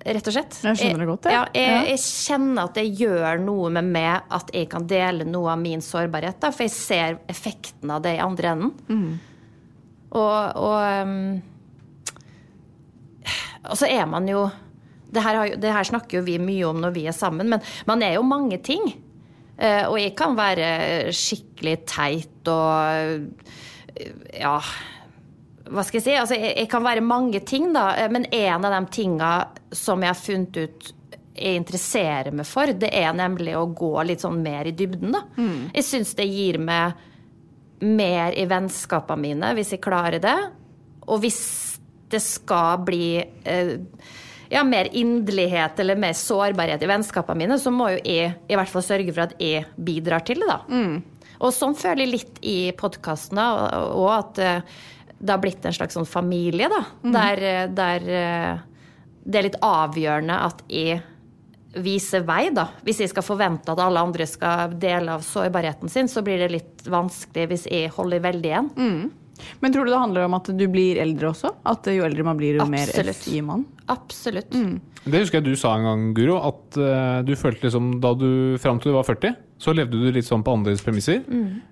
[0.06, 0.60] rett og slett.
[0.64, 1.34] Jeg skjønner det godt, jeg.
[1.34, 5.50] Ja, jeg, jeg kjenner at det gjør noe med meg at jeg kan dele noe
[5.52, 6.38] av min sårbarhet.
[6.40, 8.72] Da, for jeg ser effekten av det i andre enden.
[8.88, 9.10] Mm.
[10.10, 11.42] Og, og, um,
[13.76, 14.46] så er man jo
[15.10, 17.48] det her, har, jo- det her snakker jo vi mye om når vi er sammen,
[17.50, 18.84] men man er jo mange ting.
[19.60, 23.26] Uh, og jeg kan være skikkelig teit og
[24.38, 24.54] ja
[25.70, 26.14] hva skal jeg si?
[26.18, 29.28] Altså, jeg, jeg kan være mange ting, da, men en av de tinga
[29.76, 30.88] som jeg har funnet ut
[31.40, 35.20] jeg interesserer meg for, det er nemlig å gå litt sånn mer i dybden, da.
[35.76, 36.98] Jeg syns det gir meg
[37.80, 40.38] mer i vennskapene mine hvis jeg klarer det.
[41.08, 41.40] Og hvis
[42.10, 43.76] det skal bli eh,
[44.50, 48.72] ja, mer inderlighet eller mer sårbarhet i vennskapene mine, så må jo jeg i hvert
[48.72, 50.60] fall sørge for at jeg bidrar til det, da.
[51.40, 54.80] Og sånn føler jeg litt i podkasten, og at eh,
[55.20, 56.82] det har blitt en slags sånn familie, da.
[57.14, 58.66] Der, eh, der eh,
[59.20, 61.00] det er litt avgjørende at jeg
[61.74, 62.66] viser vei, da.
[62.86, 66.50] Hvis jeg skal forvente at alle andre skal dele av sårbarheten sin, så blir det
[66.56, 68.70] litt vanskelig hvis jeg holder veldig igjen.
[69.60, 71.52] Men tror du det handler om at du blir eldre også?
[71.68, 73.22] At jo eldre man blir, jo mer Absolutt.
[73.24, 73.64] FI man?
[73.90, 74.52] Absolutt.
[75.00, 78.58] Det husker jeg du sa en gang, Guro, at uh, du følte liksom da du
[78.60, 81.22] fram til du var 40, så levde du litt sånn på andres premisser.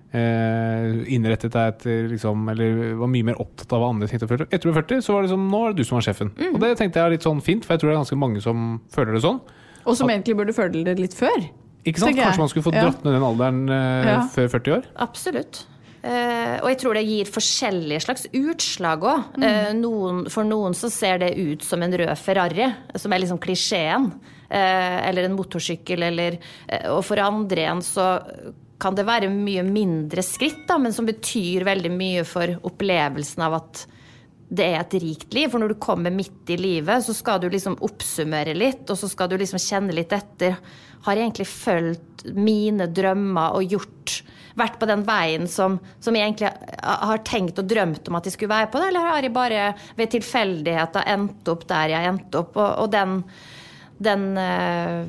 [0.09, 4.31] Eh, innrettet deg etter liksom Eller var mye mer opptatt av hva andre tenkte og
[4.31, 4.47] følte.
[4.49, 6.31] Etter du var 40, så var det liksom Nå er det du som var sjefen.
[6.49, 8.41] Og det tenkte jeg er litt sånn fint, for jeg tror det er ganske mange
[8.45, 9.41] som føler det sånn.
[9.85, 11.49] Og som egentlig burde føle det litt før.
[11.87, 12.17] Ikke sant?
[12.17, 14.21] Kanskje man skulle få dratt ned den alderen eh, Ja.
[14.33, 14.87] før 40 år?
[14.97, 15.65] Absolutt.
[16.03, 19.23] Eh, og jeg tror det gir forskjellige slags utslag òg.
[19.43, 23.39] Eh, noen- for noen så ser det ut som en rød Ferrari, som er liksom
[23.39, 24.11] klisjeen.
[24.49, 28.21] Eh, eller en motorsykkel, eller eh, Og for andre igjen så
[28.79, 33.53] kan det være mye mindre skritt, da, men som betyr veldig mye for opplevelsen av
[33.59, 33.85] at
[34.49, 35.49] det er et rikt liv.
[35.51, 39.09] For når du kommer midt i livet, så skal du liksom oppsummere litt, og så
[39.11, 40.57] skal du liksom kjenne litt etter.
[41.05, 44.19] Har jeg egentlig fulgt mine drømmer og gjort
[44.59, 46.49] Vært på den veien som, som jeg egentlig
[46.81, 49.67] har tenkt og drømt om at jeg skulle være på, det, eller har jeg bare
[49.95, 52.57] ved tilfeldigheter endt opp der jeg endte opp?
[52.57, 53.13] Og, og den,
[54.03, 55.05] den eh,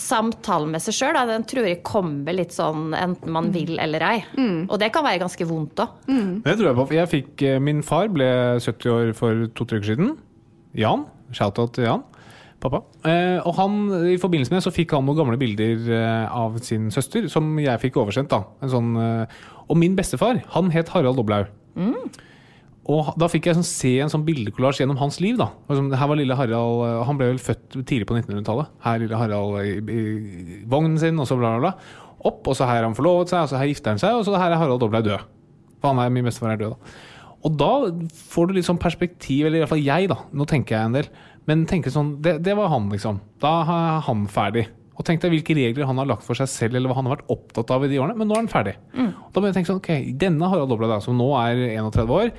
[0.00, 4.16] samtalen med seg sjøl, den tror jeg kommer litt sånn enten man vil eller ei.
[4.68, 5.88] Og det kan være ganske vondt òg.
[6.44, 6.86] Det tror jeg på.
[6.96, 10.16] Jeg fikk, eh, min far ble 70 år for to-tre uker siden.
[10.74, 11.06] Jan.
[11.32, 12.02] Shout-out til Jan.
[12.64, 12.80] Pappa.
[13.04, 13.72] Eh, og han,
[14.08, 17.58] i forbindelse med det så fikk han noen gamle bilder eh, av sin søster, som
[17.60, 18.30] jeg fikk oversendt.
[18.32, 18.44] da.
[18.64, 19.26] En sånn, eh,
[19.68, 21.50] og min bestefar, han het Harald Doblaug.
[22.84, 25.38] Og da fikk jeg sånn, se en sånn bildekollasj gjennom hans liv.
[25.40, 25.50] da.
[25.70, 28.74] Sånn, her var lille Harald, eh, Han ble vel født tidlig på 1900-tallet.
[28.84, 32.12] Her lille Harald i, i vognen sin, og så bla, bla, bla.
[32.24, 34.24] Opp, og så her har han forlovet seg, og så her gifter han seg, og
[34.28, 35.24] så her er Harald Doblei død.
[35.80, 37.00] For han er, min bestefar er død, da.
[37.44, 37.72] Og da
[38.32, 40.16] får du litt sånn perspektiv, eller i hvert fall jeg, da.
[40.32, 41.10] Nå tenker jeg en del.
[41.48, 43.20] Men tenker sånn, det, det var han, liksom.
[43.44, 44.64] Da er han ferdig.
[44.94, 47.18] Og tenk deg hvilke regler han har lagt for seg selv, eller hva han har
[47.18, 48.16] vært opptatt av i de årene.
[48.16, 48.76] Men nå er han ferdig.
[49.34, 52.30] Da må jeg tenke sånn, ok, denne Harald Doblei, som nå er 31 år,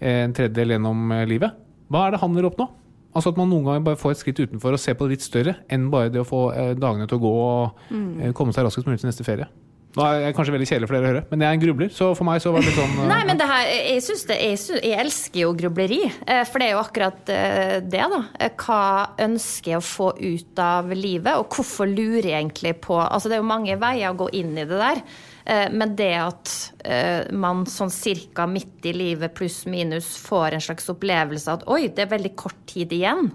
[0.00, 1.56] en tredjedel gjennom eh, livet,
[1.90, 2.68] hva er det han vil oppnå?
[3.10, 5.26] Altså At man noen ganger bare får et skritt utenfor og ser på det litt
[5.26, 8.30] større enn bare det å få eh, dagene til å gå og mm.
[8.38, 9.50] komme seg raskest mulig til neste ferie.
[9.90, 11.88] Nå er jeg kanskje veldig kjedelig for dere å høre, men jeg er en grubler,
[11.90, 14.22] så for meg så var det litt sånn eh, Nei, men det her, jeg, synes
[14.28, 15.98] det, jeg, synes, jeg elsker jo grubleri.
[16.06, 18.20] eh, For det er jo akkurat eh, det, da.
[18.38, 18.84] Eh, Hva
[19.26, 23.38] ønsker jeg å få ut av livet, og hvorfor lurer jeg egentlig på Altså, det
[23.38, 25.02] er jo mange veier å gå inn i det der.
[25.50, 26.52] Eh, Men det at
[26.84, 31.68] eh, man sånn cirka midt i livet pluss minus får en slags opplevelse av at
[31.74, 33.32] oi, det er veldig kort tid igjen.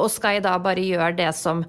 [0.00, 1.64] Og skal jeg da bare gjøre det som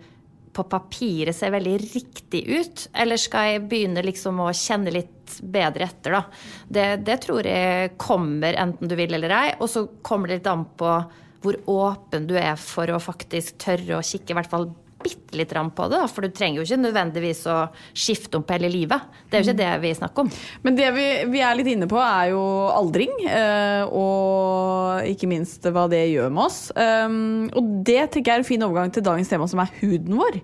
[0.51, 2.85] på papiret ser veldig riktig ut?
[2.93, 6.23] Eller skal jeg begynne liksom å kjenne litt bedre etter, da?
[6.67, 9.47] Det, det tror jeg kommer enten du vil eller ei.
[9.59, 10.95] Og så kommer det litt an på
[11.41, 14.69] hvor åpen du er for å faktisk tørre å kikke i hvert fall
[15.03, 16.01] bitte litt på det.
[16.11, 17.57] For du trenger jo ikke nødvendigvis å
[17.93, 19.01] skifte om på hele livet.
[19.29, 20.31] Det er jo ikke det vi snakker om.
[20.63, 22.43] Men det vi, vi er litt inne på, er jo
[22.75, 23.11] aldring.
[23.27, 26.61] eh, Og ikke minst hva det gjør med oss.
[26.75, 30.17] Um, Og det tenker jeg er en fin overgang til dagens tema, som er huden
[30.19, 30.41] vår.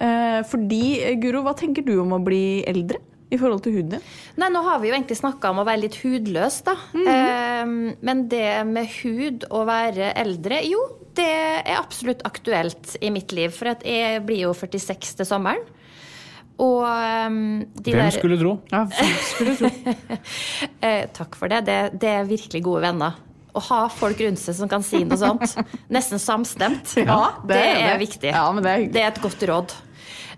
[0.00, 0.82] Eh, Fordi,
[1.22, 2.98] Guro, hva tenker du om å bli eldre
[3.30, 4.02] i forhold til huden din?
[4.38, 6.74] Nei, nå har vi jo egentlig snakka om å være litt hudløs, da.
[6.94, 7.64] eh,
[8.04, 10.82] men det med hud og være eldre, jo,
[11.16, 13.52] det er absolutt aktuelt i mitt liv.
[13.54, 15.62] For at jeg blir jo 46 til sommeren.
[16.62, 17.38] Og um,
[17.82, 18.52] de Hvem der skulle tro?
[18.70, 19.70] Ja, hvem skulle tro.
[20.86, 21.64] eh, Takk for det.
[21.66, 21.78] det.
[22.02, 23.16] Det er virkelig gode venner.
[23.54, 25.56] Å ha folk rundt seg som kan si noe sånt.
[25.94, 26.94] Nesten samstemt.
[26.98, 27.98] Ja, det, det er det.
[28.04, 28.30] viktig.
[28.34, 29.74] Ja, men det er det er et godt råd.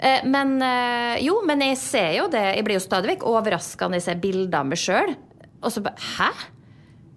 [0.01, 2.45] Eh, Men eh, jo, men jeg ser jo det.
[2.59, 5.15] Jeg blir jo stadig vekk overraska når jeg ser bilder av meg sjøl.
[5.65, 6.31] Og så bare Hæ?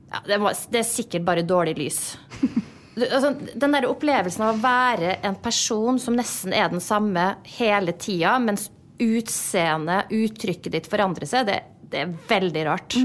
[0.09, 1.99] Ja, det, var, det er sikkert bare dårlig lys.
[3.07, 7.95] altså, Den der opplevelsen av å være en person som nesten er den samme hele
[7.99, 8.69] tida, mens
[8.99, 12.97] utseendet, uttrykket ditt forandrer seg, det, det er veldig rart.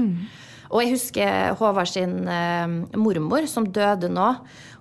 [0.73, 2.67] Og jeg husker Håvard sin eh,
[2.99, 4.29] mormor, som døde nå.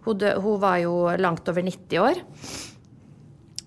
[0.06, 2.22] Hun, dø, hun var jo langt over 90 år.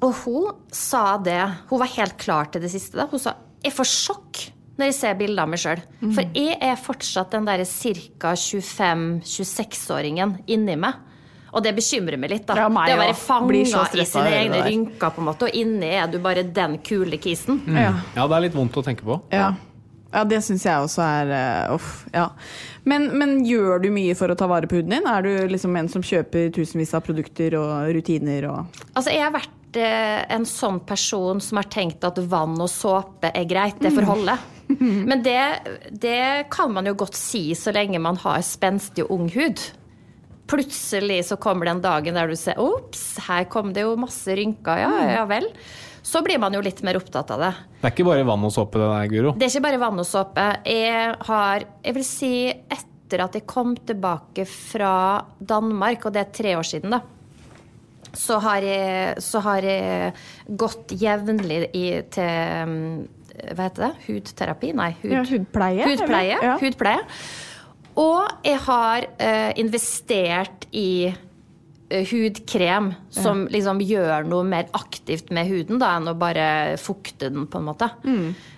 [0.06, 1.40] Og hun sa det
[1.72, 2.98] Hun var helt klar til det siste.
[3.00, 3.08] da.
[3.10, 3.34] Hun sa
[3.66, 5.80] jeg får sjokk når jeg ser bilder av meg sjøl.
[6.14, 8.30] For jeg er fortsatt den der ca.
[8.38, 10.94] 25-26-åringen inni meg.
[11.54, 12.48] Og det bekymrer meg litt.
[12.48, 12.58] da.
[12.60, 13.16] Ja, meg det å være.
[13.18, 17.20] Fanga i sine egne rynker, på en måte, og inni er du bare den kule
[17.22, 17.62] kisen.
[17.72, 17.94] Ja.
[18.16, 19.22] Ja, det er litt vondt å tenke på.
[19.34, 19.54] Ja.
[20.14, 21.32] Ja, det syns jeg også er
[21.76, 22.06] Uff.
[22.14, 22.30] ja.
[22.88, 25.08] Men, men gjør du mye for å ta vare på huden din?
[25.10, 29.34] Er du liksom en som kjøper tusenvis av produkter og rutiner og Altså, jeg har
[29.36, 33.92] vært eh, en sånn person som har tenkt at vann og såpe er greit, det
[33.98, 34.38] får holde.
[35.12, 35.42] Men det,
[35.92, 39.60] det kan man jo godt si så lenge man har spenstig og ung hud.
[40.48, 44.80] Plutselig så kommer den dagen der du ser ops, her kom det jo masse rynker.
[44.80, 45.50] Ja, ja vel.
[46.08, 47.50] Så blir man jo litt mer opptatt av det.
[47.82, 49.34] Det er ikke bare vann og såpe, det der, Guro.
[49.36, 50.46] Det er ikke bare vann og såpe.
[50.64, 54.94] Jeg har, jeg vil si etter at jeg kom tilbake fra
[55.40, 57.02] Danmark, og det er tre år siden, da.
[58.18, 60.14] Så har jeg, så har jeg
[60.58, 61.86] gått jevnlig i,
[62.16, 62.88] til mm,
[63.52, 63.92] Hva heter det?
[64.08, 64.72] Hudterapi?
[64.80, 66.40] Nei, hud, Ja, hudpleie, Hudpleie.
[66.40, 66.56] Ja.
[66.64, 67.04] hudpleie.
[67.98, 75.48] Og jeg har uh, investert i uh, hudkrem som liksom gjør noe mer aktivt med
[75.50, 77.88] huden da, enn å bare fukte den, på en måte.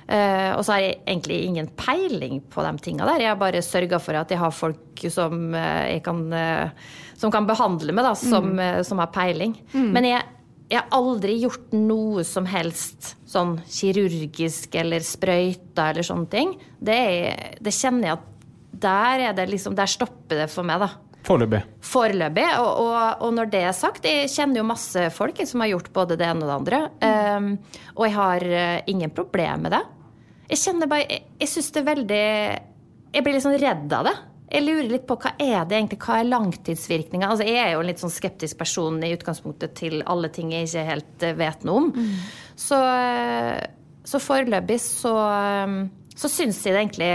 [0.10, 3.22] Eh, og så har jeg egentlig ingen peiling på de tinga der.
[3.22, 6.24] Jeg har bare sørga for at jeg har folk som jeg kan
[7.20, 9.54] som kan behandle meg, da, som, eh, som har peiling.
[9.94, 10.24] Men jeg,
[10.72, 16.56] jeg har aldri gjort noe som helst sånn kirurgisk eller sprøyta eller sånne ting.
[16.82, 18.29] Det, er- det kjenner jeg at
[18.82, 20.90] der, er det liksom, der stopper det for meg, da.
[21.28, 21.62] Foreløpig.
[21.84, 22.48] Foreløpig.
[22.62, 25.92] Og, og, og når det er sagt, jeg kjenner jo masse folk som har gjort
[25.96, 26.82] både det ene og det andre.
[27.04, 27.52] Um,
[27.98, 29.84] og jeg har eh, ingen problem med det.
[30.50, 32.24] Jeg kjenner bare Jeg, jeg syns det er veldig
[33.14, 34.16] Jeg blir litt sånn redd av det.
[34.50, 37.28] Jeg lurer litt på hva er det egentlig, hva er langtidsvirkninga?
[37.30, 40.66] Altså, jeg er jo en litt sånn skeptisk person i utgangspunktet til alle ting jeg
[40.66, 41.92] ikke helt eh, vet noe om.
[42.58, 43.60] Så, eh,
[44.10, 45.76] så foreløpig så, eh,
[46.18, 47.12] så syns jeg det egentlig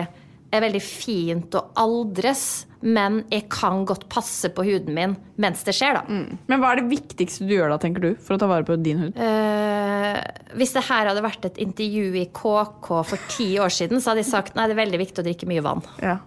[0.56, 5.74] er veldig fint å aldres, men jeg kan godt passe på huden min mens det
[5.76, 6.02] skjer, da.
[6.50, 8.76] Men hva er det viktigste du gjør da, tenker du, for å ta vare på
[8.82, 9.16] din hud?
[9.16, 10.20] Eh,
[10.58, 14.24] hvis det her hadde vært et intervju i KK for ti år siden, så hadde
[14.24, 15.84] jeg sagt nei, det er veldig viktig å drikke mye vann.
[16.04, 16.18] Ja.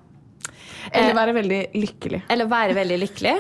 [0.92, 2.22] Eller være veldig lykkelig.
[2.32, 3.36] Eller være veldig lykkelig,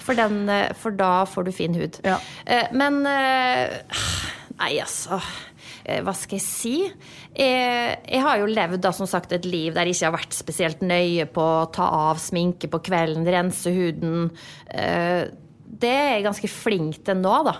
[0.00, 2.00] for, den, eh, for da får du fin hud.
[2.06, 2.18] Ja.
[2.44, 3.76] Eh, men eh,
[4.56, 5.18] Nei, altså.
[5.86, 6.72] Eh, Hva skal jeg si?
[7.38, 10.34] Jeg, jeg har jo levd da, som sagt, et liv der jeg ikke har vært
[10.36, 14.28] spesielt nøye på å ta av sminke på kvelden, rense huden.
[14.66, 15.28] Eh,
[15.76, 17.56] Det er jeg ganske flink til nå, da.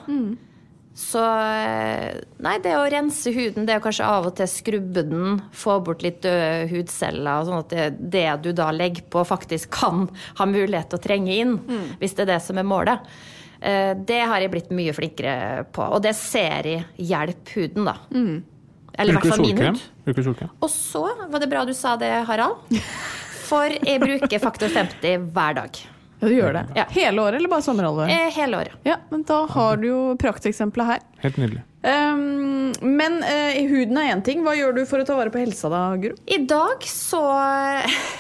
[0.97, 5.43] Så eh, nei, det å rense huden, det å kanskje av og til skrubbe den,
[5.53, 10.07] få bort litt døde hudceller, sånn at det, det du da legger på, faktisk kan
[10.39, 11.59] ha mulighet til å trenge inn,
[12.01, 13.05] hvis det er det som er målet.
[13.61, 17.97] Eh, Det har jeg blitt mye flinkere på, og det ser jeg hjelper huden, da.
[18.99, 19.83] Eller i hvert fall min hud.
[20.07, 20.51] Bruker solkrem.
[20.63, 22.57] Og så var det bra du sa det, Harald.
[23.47, 25.83] For jeg bruker faktor 50 hver dag.
[26.27, 26.65] Ja, du gjør det.
[26.75, 26.85] Ja.
[26.91, 28.11] Hele året, eller bare sommerhalvåret?
[28.11, 28.73] Eh, Hele året.
[28.87, 31.05] Ja, men da har du jo prakteksempelet her.
[31.23, 31.63] Helt nydelig.
[31.87, 34.41] Um, men i huden er én ting.
[34.43, 36.17] Hva gjør du for å ta vare på helsa da, Guro?
[36.27, 37.21] I dag så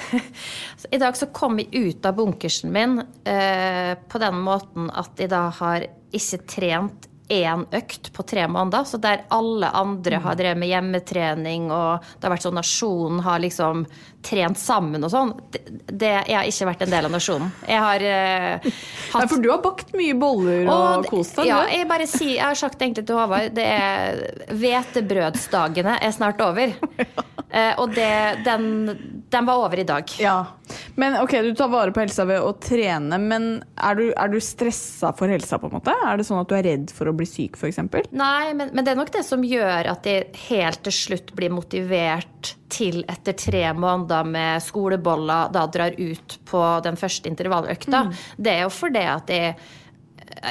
[0.95, 5.33] I dag så kom jeg ut av bunkersen min uh, på den måten at jeg
[5.35, 8.85] da har ikke trent én økt på tre måneder.
[8.85, 13.43] Så der alle andre har drevet med hjemmetrening, og det har vært sånn nasjonen har
[13.43, 13.87] liksom
[14.27, 17.53] trent sammen og sånn, det, det, jeg har ikke vært en del av nasjonen.
[17.69, 18.67] Jeg har eh,
[19.15, 21.51] Nei, for du har bakt mye boller og, og kost deg.
[21.51, 21.75] Ja, du.
[21.77, 26.77] jeg bare sier, jeg har sagt egentlig til Håvard, det er hvetebrødsdagene er snart over.
[27.47, 28.65] Uh, og det, den,
[29.29, 30.11] den var over i dag.
[30.19, 30.47] Ja.
[30.95, 34.39] Men ok, du tar vare på helsa ved å trene, men er du, er du
[34.43, 35.95] stressa for helsa, på en måte?
[36.07, 37.81] Er det sånn at du er redd for å bli syk, f.eks.?
[38.15, 41.55] Nei, men, men det er nok det som gjør at jeg helt til slutt blir
[41.55, 48.07] motivert til etter tre måneder med skoleboller da drar ut på den første intervalløkta.
[48.37, 49.57] Det er jo fordi at jeg,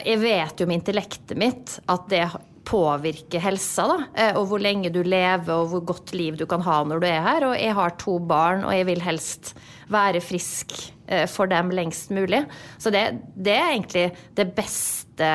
[0.03, 2.25] jeg vet jo med intellektet mitt at det
[2.65, 3.97] påvirker helsa, da.
[4.15, 7.07] eh, Og hvor lenge du lever og hvor godt liv du kan ha når du
[7.07, 7.45] er her.
[7.51, 9.53] Og jeg har to barn, og jeg vil helst
[9.93, 10.73] være frisk
[11.07, 12.43] eh, for dem lengst mulig.
[12.81, 13.05] Så det,
[13.37, 15.31] det er egentlig det beste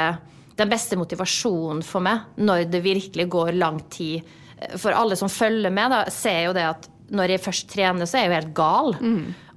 [0.60, 4.26] den beste motivasjonen for meg når det virkelig går lang tid.
[4.76, 8.18] For alle som følger med, da, ser jo det at når jeg først trener, så
[8.18, 8.92] er jeg jo helt gal.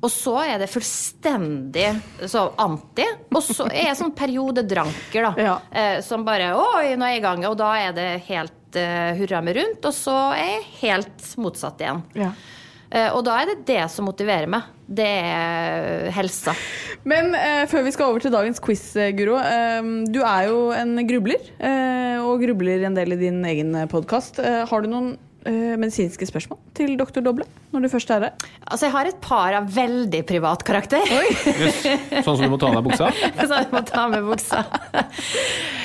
[0.03, 1.87] Og så er det fullstendig
[2.27, 3.05] så anti.
[3.31, 5.31] Og så er jeg sånn periodedranker, da.
[5.39, 5.53] Ja.
[5.71, 7.45] Eh, som bare Oi, nå er jeg i gang.
[7.47, 9.87] Og da er det helt eh, hurra med rundt.
[9.87, 12.03] Og så er jeg helt motsatt igjen.
[12.19, 12.33] Ja.
[12.93, 14.67] Eh, og da er det det som motiverer meg.
[14.93, 16.53] Det er helsa.
[17.07, 19.39] Men eh, før vi skal over til dagens quiz, eh, Guro.
[19.39, 19.79] Eh,
[20.11, 24.43] du er jo en grubler, eh, og grubler en del i din egen podkast.
[24.43, 25.13] Eh, har du noen
[25.51, 28.33] medisinske spørsmål til doktor Doble når du først er her?
[28.67, 31.03] Altså, jeg har et par av veldig privat karakter.
[31.09, 31.81] yes.
[32.23, 33.09] Sånn som du må ta av deg buksa?
[33.49, 34.61] Så du må ta med buksa.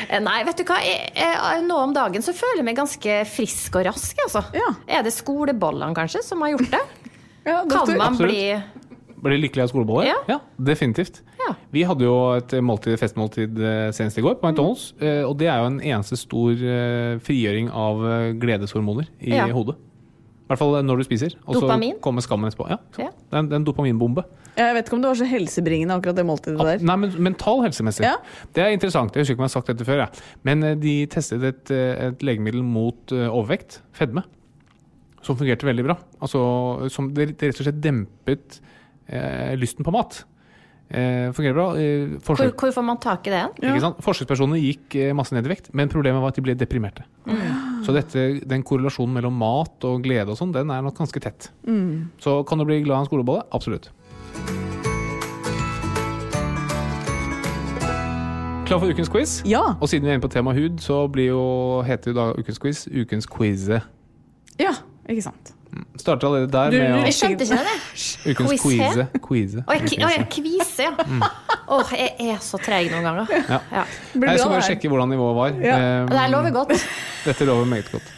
[0.09, 0.79] Eh, Nei, vet du hva.
[0.85, 4.45] Jeg, jeg, nå om dagen så føler jeg meg ganske frisk og rask, altså.
[4.57, 4.69] Ja.
[4.99, 6.85] Er det skolebollene kanskje som har gjort det?
[7.49, 8.29] Ja, Kan man Absolutt.
[8.29, 10.13] bli Blir lykkelig av skoleboller?
[10.29, 10.39] Ja.
[10.61, 11.23] definitivt.
[11.49, 11.57] Ja.
[11.73, 14.91] Vi hadde jo et måltid, festmåltid eh, senest i går på McDonald's.
[15.01, 15.25] Mm.
[15.31, 19.49] Og det er jo en eneste stor eh, frigjøring av eh, gledeshormoner i Ja.
[19.57, 19.77] hodet.
[20.49, 21.35] I hvert fall når du spiser.
[21.45, 21.99] Og så Dopamin?
[22.01, 22.69] kommer skammen etterpå.
[22.73, 22.79] Ja.
[22.97, 23.11] Ja.
[23.13, 24.23] Det er en, en dopaminbombe.
[24.59, 26.81] Jeg vet ikke om det var så helsebringende, akkurat det måltidet der.
[26.89, 28.03] Nei, men mental helsemessig.
[28.07, 28.15] Ja.
[28.57, 29.13] Det er interessant.
[29.15, 30.01] Jeg husker ikke om jeg har sagt dette før.
[30.07, 30.25] Jeg.
[30.49, 34.25] Men eh, de testet et, eh, et legemiddel mot eh, overvekt, fedme,
[35.23, 35.99] som fungerte veldig bra.
[36.25, 36.41] Altså,
[36.91, 38.59] som det, det rett og slett dempet
[39.13, 40.23] eh, lysten på mat.
[40.89, 41.67] Eh, fungerer bra.
[41.77, 43.43] Eh, hvor, forsøk, hvor får man tak i det?
[43.83, 43.99] sant?
[44.05, 47.05] Forsøkspersonene gikk eh, masse ned i vekt, men problemet var at de ble deprimerte.
[47.85, 51.51] Så dette, den korrelasjonen mellom mat og glede og sånn, den er nok ganske tett.
[52.25, 53.45] Så kan du bli glad i en skolebolle?
[53.53, 53.91] Absolutt.
[58.69, 59.39] Klar for ukens quiz?
[59.49, 59.63] Ja.
[59.81, 61.45] Og siden vi er inne på tema hud, så blir jo,
[61.89, 63.81] heter jo da ukens quiz ukens quize.
[64.61, 64.75] ja,
[65.09, 65.55] ikke sant.
[65.99, 67.77] Starter allerede der Du- med å Jeg skjønte ikke det.
[68.33, 69.07] Ukens quiz quize.
[69.29, 69.65] quize.
[69.67, 70.93] Å, jeg, å, jeg kvise, ja.
[71.69, 73.33] Åh, jeg er så treg noen ganger.
[73.51, 73.59] Ja.
[73.73, 73.85] Ja.
[74.15, 75.59] Blir Jeg skal bare sjekke hvordan nivået var.
[75.63, 75.77] Ja.
[76.03, 76.87] Um, Det her lover godt.
[77.27, 78.15] Dette lover meget godt.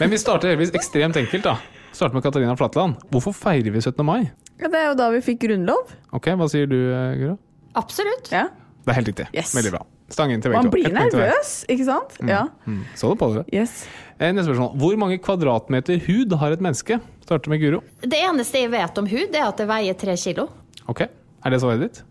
[0.00, 1.56] Men vi starter heldigvis ekstremt enkelt, da.
[1.92, 2.96] Starter med Katarina Flatland.
[3.10, 4.04] Hvorfor feirer vi 17.
[4.06, 4.30] mai?
[4.60, 5.90] Ja, det er jo da vi fikk grunnlov.
[6.14, 7.38] Ok, Hva sier du, eh, Guro?
[7.74, 8.30] Absolutt.
[8.30, 8.46] Ja.
[8.84, 9.26] Det er helt riktig.
[9.34, 9.54] Yes.
[9.56, 9.82] Veldig bra.
[10.12, 12.16] Stang inn til begge Man blir nervøs, ikke sant?
[12.28, 12.42] Ja.
[12.68, 12.82] Mm.
[12.98, 13.44] Så det på dere.
[13.56, 13.86] Yes.
[14.18, 14.74] Eh, Neste spørsmål.
[14.82, 17.00] Hvor mange kvadratmeter hud har et menneske?
[17.24, 17.80] Starter med Guro.
[18.04, 20.48] Det eneste jeg vet om hud, er at det veier tre kilo.
[20.92, 21.06] Ok,
[21.44, 22.02] Er det svaret ditt?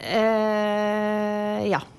[0.00, 1.80] Eh, ja.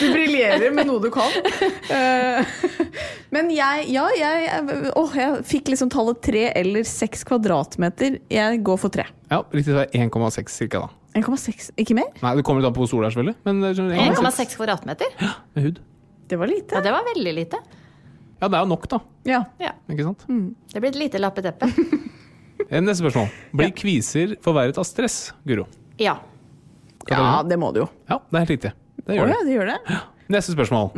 [0.00, 1.28] Du briljerer med noe du kan.
[1.92, 2.46] Eh,
[3.34, 4.64] Men jeg, ja, jeg,
[4.98, 8.18] åh, jeg fikk liksom tallet tre eller seks kvadratmeter.
[8.32, 9.06] Jeg går for tre.
[9.32, 10.90] Ja, Riktig svar 1,6 cirka, da.
[11.20, 12.08] 1,6, ikke mer?
[12.22, 13.92] Nei, Det kommer litt an på hvor stor det er, selvfølgelig.
[13.92, 15.12] Eh, 1,6 kvadratmeter?
[15.20, 15.80] Ja, med hud.
[16.32, 16.76] Det var lite.
[16.78, 17.60] Ja, det var veldig lite.
[18.42, 18.98] Ja, det er jo nok, da.
[19.28, 19.42] Ja.
[19.62, 19.74] Ja.
[19.92, 20.24] Ikke sant?
[20.72, 21.68] Det blir et lite lappeteppe.
[22.72, 23.26] Eh, Neste spørsmål.
[23.58, 25.64] Blir kviser forverret av stress, Guro?
[26.00, 26.14] Ja.
[27.10, 27.88] ja, det må du jo.
[28.08, 28.70] Ja, det er helt riktig.
[29.06, 29.54] Det gjør gjør ja, det.
[29.56, 30.00] gjør det.
[30.32, 30.90] Neste spørsmål.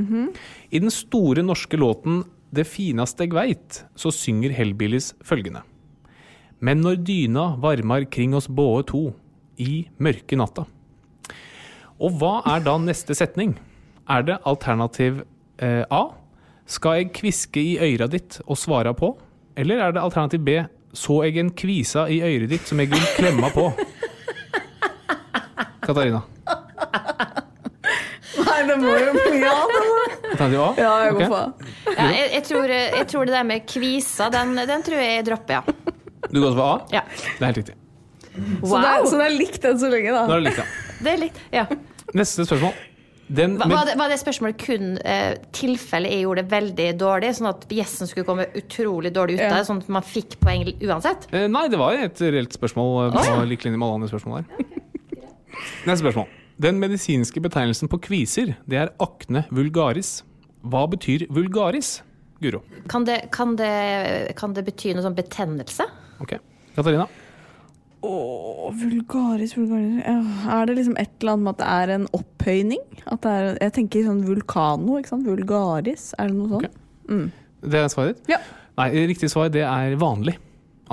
[0.71, 2.25] I den store norske låten
[2.55, 5.63] 'Det finaste eg veit', så synger Hellbillies følgende.
[6.61, 9.13] Men når dyna varmar kring oss båe to,
[9.59, 10.65] i mørke natta.
[12.01, 13.55] Og hva er da neste setning?
[14.11, 15.23] Er det alternativ
[15.59, 16.15] eh, A?
[16.67, 19.13] Skal eg kviske i øyra ditt og svara på?
[19.57, 20.57] Eller er det alternativ B?
[20.95, 23.69] Så eg en kvisa i øyret ditt som eg vil klemma på?
[25.87, 26.23] Katarina.
[28.35, 29.55] Nei, det må jo bli ja.
[29.69, 30.71] det må-?
[30.81, 31.29] Ja, jeg går Ok.
[31.29, 31.95] for A.
[31.95, 35.27] ja jeg, jeg, tror, jeg tror det der med kvisa, den, den tror jeg jeg
[35.31, 35.93] dropper, ja.
[36.33, 36.73] Du går for A?
[36.97, 37.05] ja.
[37.15, 37.77] Det er helt riktig.
[38.35, 40.67] Så, det er, så det er likt enn så lenge, Da Det er likt, ja.
[41.05, 41.67] Det er likt, Ja.
[42.15, 42.75] Neste spørsmål.
[43.35, 47.31] Den Var, var, det, var det spørsmålet kun eh, tilfelle jeg gjorde det veldig dårlig,
[47.39, 49.55] sånn at gjesten skulle komme utrolig dårlig ut av Ja.
[49.63, 51.25] det, sånn at man fikk poeng uansett?
[51.33, 54.43] Eh, Nei, det var et reelt spørsmål eh, på lik linje med alle andre spørsmål
[54.43, 54.69] her.
[55.89, 56.29] Neste spørsmål.
[56.61, 60.21] Den medisinske betegnelsen på kviser, det er akne vulgaris.
[60.63, 61.99] Hva betyr vulgaris,
[62.41, 62.61] Guro?
[62.91, 65.87] Kan det, kan det, kan det bety noe sånn betennelse?
[66.23, 66.37] Ok.
[66.77, 67.07] Katarina?
[68.05, 72.83] Åh, vulgaris, vulgaris Er det liksom et eller annet med at det er en opphøyning?
[73.07, 75.29] At det er, jeg tenker sånn vulkano, ikke sant?
[75.29, 76.69] Vulgaris, er det noe sånt?
[77.09, 77.23] Ok.
[77.65, 78.35] Det er svaret ditt?
[78.35, 78.41] Ja.
[78.79, 80.37] Nei, riktig svar det er vanlig.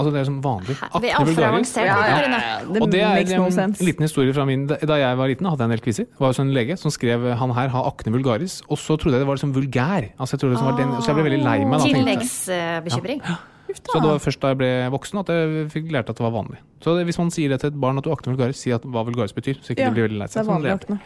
[0.02, 0.76] Altså det er som vanlig.
[0.90, 1.74] Akne vulgaris.
[1.78, 5.30] Ja, ja, ja, det Og det er en liten historie fra min Da jeg var
[5.30, 6.10] liten, hadde jeg en del quizer.
[6.10, 8.60] Det var jo sånn en lege som skrev han her har akne vulgaris.
[8.68, 10.10] Og så trodde jeg det var liksom vulgær.
[10.18, 11.86] Altså jeg trodde det var den, så jeg ble veldig lei meg.
[11.86, 13.24] Tilleggsbekymring.
[13.72, 16.34] Så det var først da jeg ble voksen at jeg fikk lært at det var
[16.36, 16.60] vanlig.
[16.84, 18.84] Så det, hvis man sier det til et barn at du akne vulgaris, si at
[18.84, 19.62] hva vulgaris betyr.
[19.64, 20.50] Så ikke Ja, blir veldig lei det seg.
[20.50, 21.00] Sånn.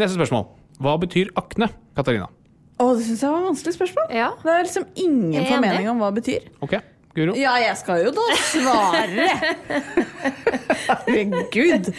[0.00, 0.48] Neste spørsmål.
[0.80, 2.30] Hva betyr akne, Katarina?
[2.80, 4.06] Å, det syns jeg var et vanskelig spørsmål.
[4.16, 4.30] Ja.
[4.40, 6.46] Det er liksom ingen formening om hva det betyr.
[6.64, 6.78] Ok,
[7.14, 7.34] Guro?
[7.34, 9.24] Ja, jeg skal jo da svare!
[10.90, 11.88] Herregud.
[11.90, 11.94] Det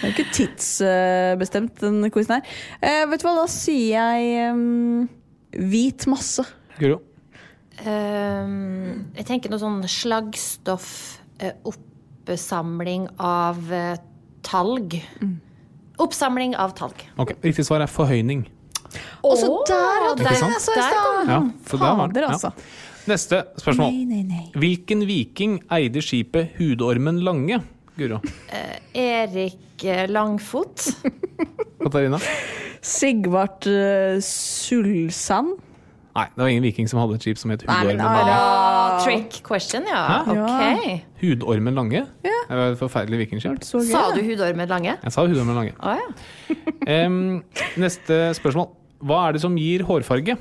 [0.00, 2.54] er jo ikke tidsbestemt, den quizen her.
[2.80, 5.04] Eh, vet du hva, da sier jeg um,
[5.70, 6.44] hvit masse.
[6.78, 7.00] Guro?
[7.84, 9.80] Um, jeg tenker noe sånn
[11.42, 13.96] eh, oppsamling av eh,
[14.46, 14.96] talg.
[16.00, 17.04] Oppsamling av talg.
[17.20, 18.46] Ok, Riktig svar er forhøyning.
[19.26, 20.90] Og så der hadde der- jeg det, der
[21.26, 21.38] der Ja.
[22.36, 22.52] altså.
[23.04, 23.92] Neste spørsmål.
[23.92, 24.46] Nei, nei, nei.
[24.56, 27.60] Hvilken viking eide skipet Hudormen Lange?
[27.98, 28.20] Guro.
[28.96, 30.88] Erik eh, Langfot.
[31.82, 32.18] Katarina?
[32.84, 35.54] Sigvart uh, Sulsand.
[36.14, 38.38] Nei, det var ingen viking som hadde et skip som het Nei, Hudormen Lange.
[38.38, 40.22] Ah, trick question, ja.
[40.24, 40.38] Hæ?
[40.38, 41.04] Ok.
[41.20, 42.06] Hudormen Lange?
[42.24, 43.60] Det var et forferdelig vikingskip.
[43.64, 44.96] Sa du hudormen lange?
[45.02, 45.76] Jeg sa Hudormen Lange.
[45.80, 47.04] Ah, ja.
[47.06, 47.42] um,
[47.80, 48.72] neste spørsmål.
[49.04, 50.36] Hva er det som gir hårfarge?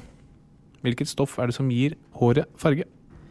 [0.83, 2.83] Hvilket stoff er det som gir håret farge?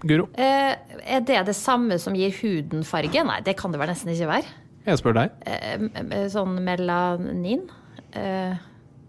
[0.03, 0.74] Guro, Eh,
[1.07, 3.22] er det det samme som gir huden farge?
[3.24, 4.48] Nei, det kan det vel nesten ikke være.
[4.86, 5.30] jeg spør deg.
[5.46, 7.68] Eh, sånn melanin?
[8.12, 8.57] Eh,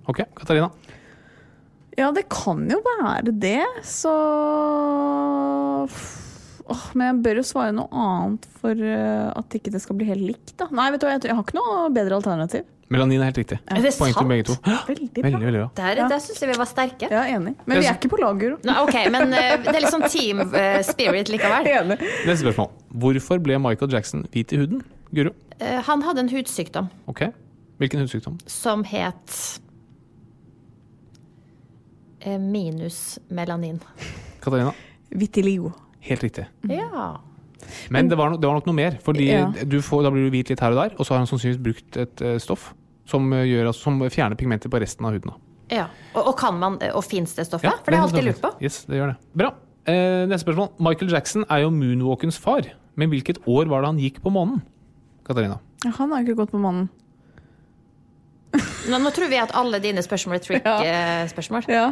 [0.06, 0.70] Ok, Katarina.
[1.98, 4.12] Ja, det kan jo være det, så
[6.72, 10.06] Åh, Men jeg bør jo svare noe annet for eh, at ikke det skal bli
[10.08, 10.68] helt likt, da.
[10.72, 12.70] Nei, vet du hva, jeg, jeg har ikke noe bedre alternativ.
[12.94, 13.58] Melanin er helt riktig.
[13.74, 14.30] Er det Poeng til sant?
[14.30, 14.56] begge to.
[14.64, 15.22] Veldig bra.
[15.26, 15.70] Veldig, veldig bra.
[15.80, 16.08] der Ja.
[16.12, 17.08] der syns jeg vi var sterke.
[17.10, 17.56] Ja, enig.
[17.66, 18.60] Men vi er ikke på lag, Guro.
[18.64, 21.68] Nei, ok, men eh, det er liksom team eh, spirit likevel.
[21.74, 21.98] Enig.
[22.28, 22.70] Neste spørsmål.
[23.04, 24.84] Hvorfor ble Michael Jackson hvit i huden?
[25.12, 25.34] Guro.
[25.60, 27.26] Eh, han hadde en hudsykdom Ok.
[27.82, 28.38] Hvilken hudsykdom?
[28.48, 29.60] som het
[32.22, 33.80] eh, minus melanin.
[34.44, 34.74] Katarina.
[35.10, 35.72] Vitiligo.
[36.04, 36.46] Helt riktig.
[36.70, 37.14] Ja.
[37.94, 38.98] Men det var, no, det var nok noe mer.
[39.04, 39.46] Fordi Ja.
[39.64, 41.62] du får, da blir du hvit litt her og der, og så har han sannsynligvis
[41.64, 42.74] brukt et eh, stoff
[43.08, 45.32] som, eh, gjør, altså, som fjerner pigmenter på resten av huden.
[45.32, 45.78] da.
[45.78, 45.86] ja.
[46.16, 47.70] Og, og kan man, og fins det stoffet?
[47.72, 48.52] Ja, For det har jeg alltid lurt på.
[48.64, 49.18] Yes, det gjør det.
[49.36, 49.54] Bra.
[49.86, 50.70] Eh, neste spørsmål.
[50.80, 52.68] Michael Jackson er jo moonwalkens far.
[52.96, 54.62] Men hvilket år var det han gikk på månen?
[55.26, 55.58] Katarina.
[55.86, 56.90] Ja, han har ikke gått på månen.
[58.92, 61.66] Nå, nå tror vi at alle dine spørsmål er trick-spørsmål.
[61.74, 61.86] Ja.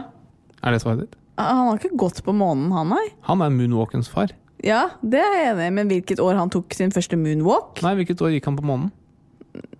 [0.61, 1.15] Er det svaret ditt?
[1.39, 3.07] Han har ikke gått på månen, han, nei.
[3.29, 4.29] Han er moonwalkens far.
[4.61, 7.81] Ja, det er jeg enig i, men hvilket år han tok sin første moonwalk?
[7.85, 8.91] Nei, hvilket år gikk han på månen?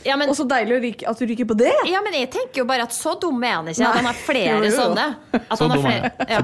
[0.07, 1.73] ja, men, Og så deilig å ryke, at du ryker på det!
[1.89, 3.81] ja, men jeg tenker jo bare at så dum er han ikke.
[3.83, 3.89] Nei.
[3.89, 4.75] At han har flere Jo, jo, jo.
[4.77, 5.07] sånne.
[5.41, 6.03] At Så han har dum er jeg.
[6.29, 6.39] ja.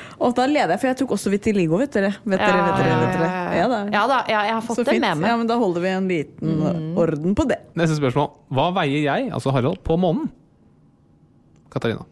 [0.16, 2.14] Og da leder jeg, for jeg tok også vitiligo, vet dere.
[2.24, 3.30] Vet dere, vet dere, vet dere.
[3.58, 3.80] Ja, da.
[3.92, 5.04] Ja da, jeg har fått Så det fint.
[5.04, 5.26] med meg.
[5.26, 5.28] Mm.
[5.28, 7.60] Ja, men da holder vi en liten orden på det.
[7.76, 8.30] Neste spørsmål.
[8.56, 10.30] Hva veier jeg, altså Harald, på månen?
[11.72, 12.06] Katarina.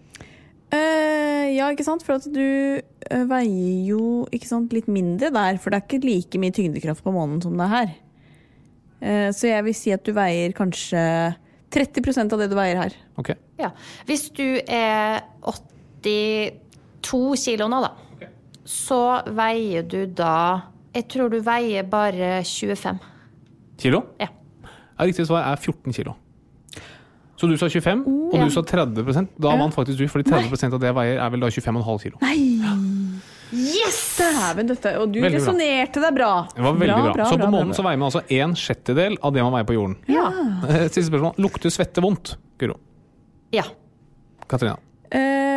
[0.74, 2.04] Uh, ja, ikke sant?
[2.04, 2.44] For at du
[2.80, 7.04] uh, veier jo ikke sant, litt mindre der, for det er ikke like mye tyngdekraft
[7.04, 7.94] på månen som det er her.
[9.04, 11.04] Uh, så jeg vil si at du veier kanskje
[11.74, 12.96] 30% av det du veier her.
[13.20, 13.32] Ok.
[13.60, 13.70] Ja.
[14.08, 15.22] Hvis du er
[17.04, 17.92] 82 kilo nå, da,
[18.64, 18.98] så
[19.36, 20.62] veier du da
[20.94, 22.98] Jeg tror du veier bare 25.
[23.82, 24.04] Kilo?
[24.22, 24.28] Ja.
[24.94, 26.14] Ja, riktig svar er 14 kilo.
[27.36, 28.44] Så du sa 25, og Ja.
[28.46, 31.40] du sa 30% Da vant faktisk du, fordi 30% av det jeg veier, er vel
[31.42, 32.16] da 25,5 kilo.
[32.22, 32.36] Nei.
[33.54, 33.98] Yes!
[34.18, 34.92] Dæven døtte!
[35.02, 36.30] Og du resonnerte deg bra.
[36.54, 37.26] Det var veldig bra.
[37.28, 39.96] så på månen så veier man altså en sjettedel av det man veier på jorden.
[40.10, 40.28] Ja.
[40.68, 41.34] Eh, Siste spørsmål.
[41.42, 42.36] Lukter svette vondt?
[42.58, 42.78] Guro.
[43.52, 43.66] ja.
[44.48, 44.76] Katarina.
[45.10, 45.53] Eh,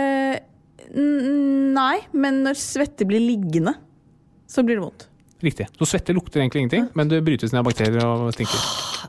[0.95, 3.73] nei, men når svette blir liggende,
[4.47, 5.07] så blir det vondt.
[5.43, 5.67] Riktig.
[5.77, 8.61] Så svette lukter egentlig ingenting, men det brytes ned av bakterier og stinker.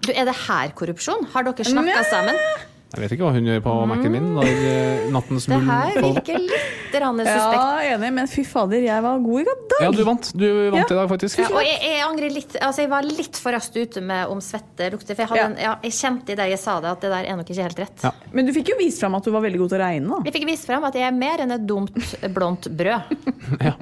[0.05, 1.24] Du, er det her korrupsjon?
[1.33, 2.41] Har dere snakka sammen?
[2.89, 6.39] Jeg vet ikke hva hun gjør på Mac-en min Der, eh, nattens Det her virker
[6.41, 7.59] litt rann suspekt.
[7.84, 9.74] Ja, enig, men fy fader, jeg var god i dag.
[9.84, 10.30] Ja, du vant.
[10.32, 11.43] Du vant i dag, faktisk.
[11.43, 14.41] Ja, og jeg, jeg angrer litt Altså, jeg var litt for raskt ute med om
[14.41, 15.12] svette lukter.
[15.18, 15.51] For jeg, hadde Ja.
[15.51, 17.66] en, ja, jeg kjente i det jeg sa det, at det der er nok ikke
[17.68, 18.07] helt rett.
[18.09, 18.14] Ja.
[18.32, 20.22] Men du fikk jo vist fram at du var veldig god til å regne, da.
[20.30, 23.12] Jeg fikk vist frem at jeg er mer enn et dumt, blondt brød.
[23.68, 23.74] Ja.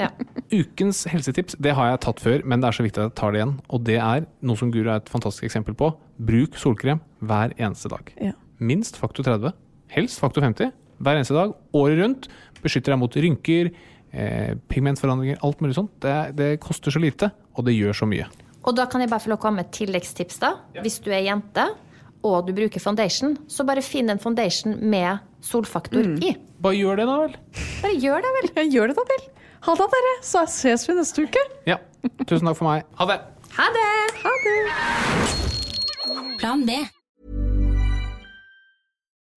[0.00, 0.08] Ja.
[0.52, 3.32] Ukens helsetips det har jeg tatt før, men det er så viktig at jeg tar
[3.34, 3.56] det igjen.
[3.70, 5.90] Og det er noe som Guro er et fantastisk eksempel på.
[6.18, 8.12] Bruk solkrem hver eneste dag.
[8.20, 8.32] Ja.
[8.60, 9.54] Minst faktor 30,
[9.94, 12.28] helst faktor 50, hver eneste dag, året rundt.
[12.60, 13.70] Beskytter deg mot rynker,
[14.12, 15.94] eh, pigmentforandringer, alt mulig sånt.
[16.04, 18.28] Det, det koster så lite, og det gjør så mye.
[18.68, 20.52] Og da kan jeg bare få lov å komme med et tilleggstips, da.
[20.84, 21.70] Hvis du er jente
[22.20, 26.34] og du bruker foundation, så bare finn en foundation med solfaktor i.
[26.60, 27.36] Bare gjør det, da vel.
[27.80, 28.50] Bare gjør det, vel.
[28.60, 29.26] Jeg gjør det da vel.
[29.64, 30.12] Ha det, dere.
[30.24, 31.46] Så ses vi neste uke.
[31.68, 31.80] Ja.
[32.26, 32.84] Tusen takk for meg.
[33.00, 33.20] Ha det!
[33.56, 33.88] Ha det!
[34.20, 34.56] Ha det.
[36.40, 36.76] Plan B.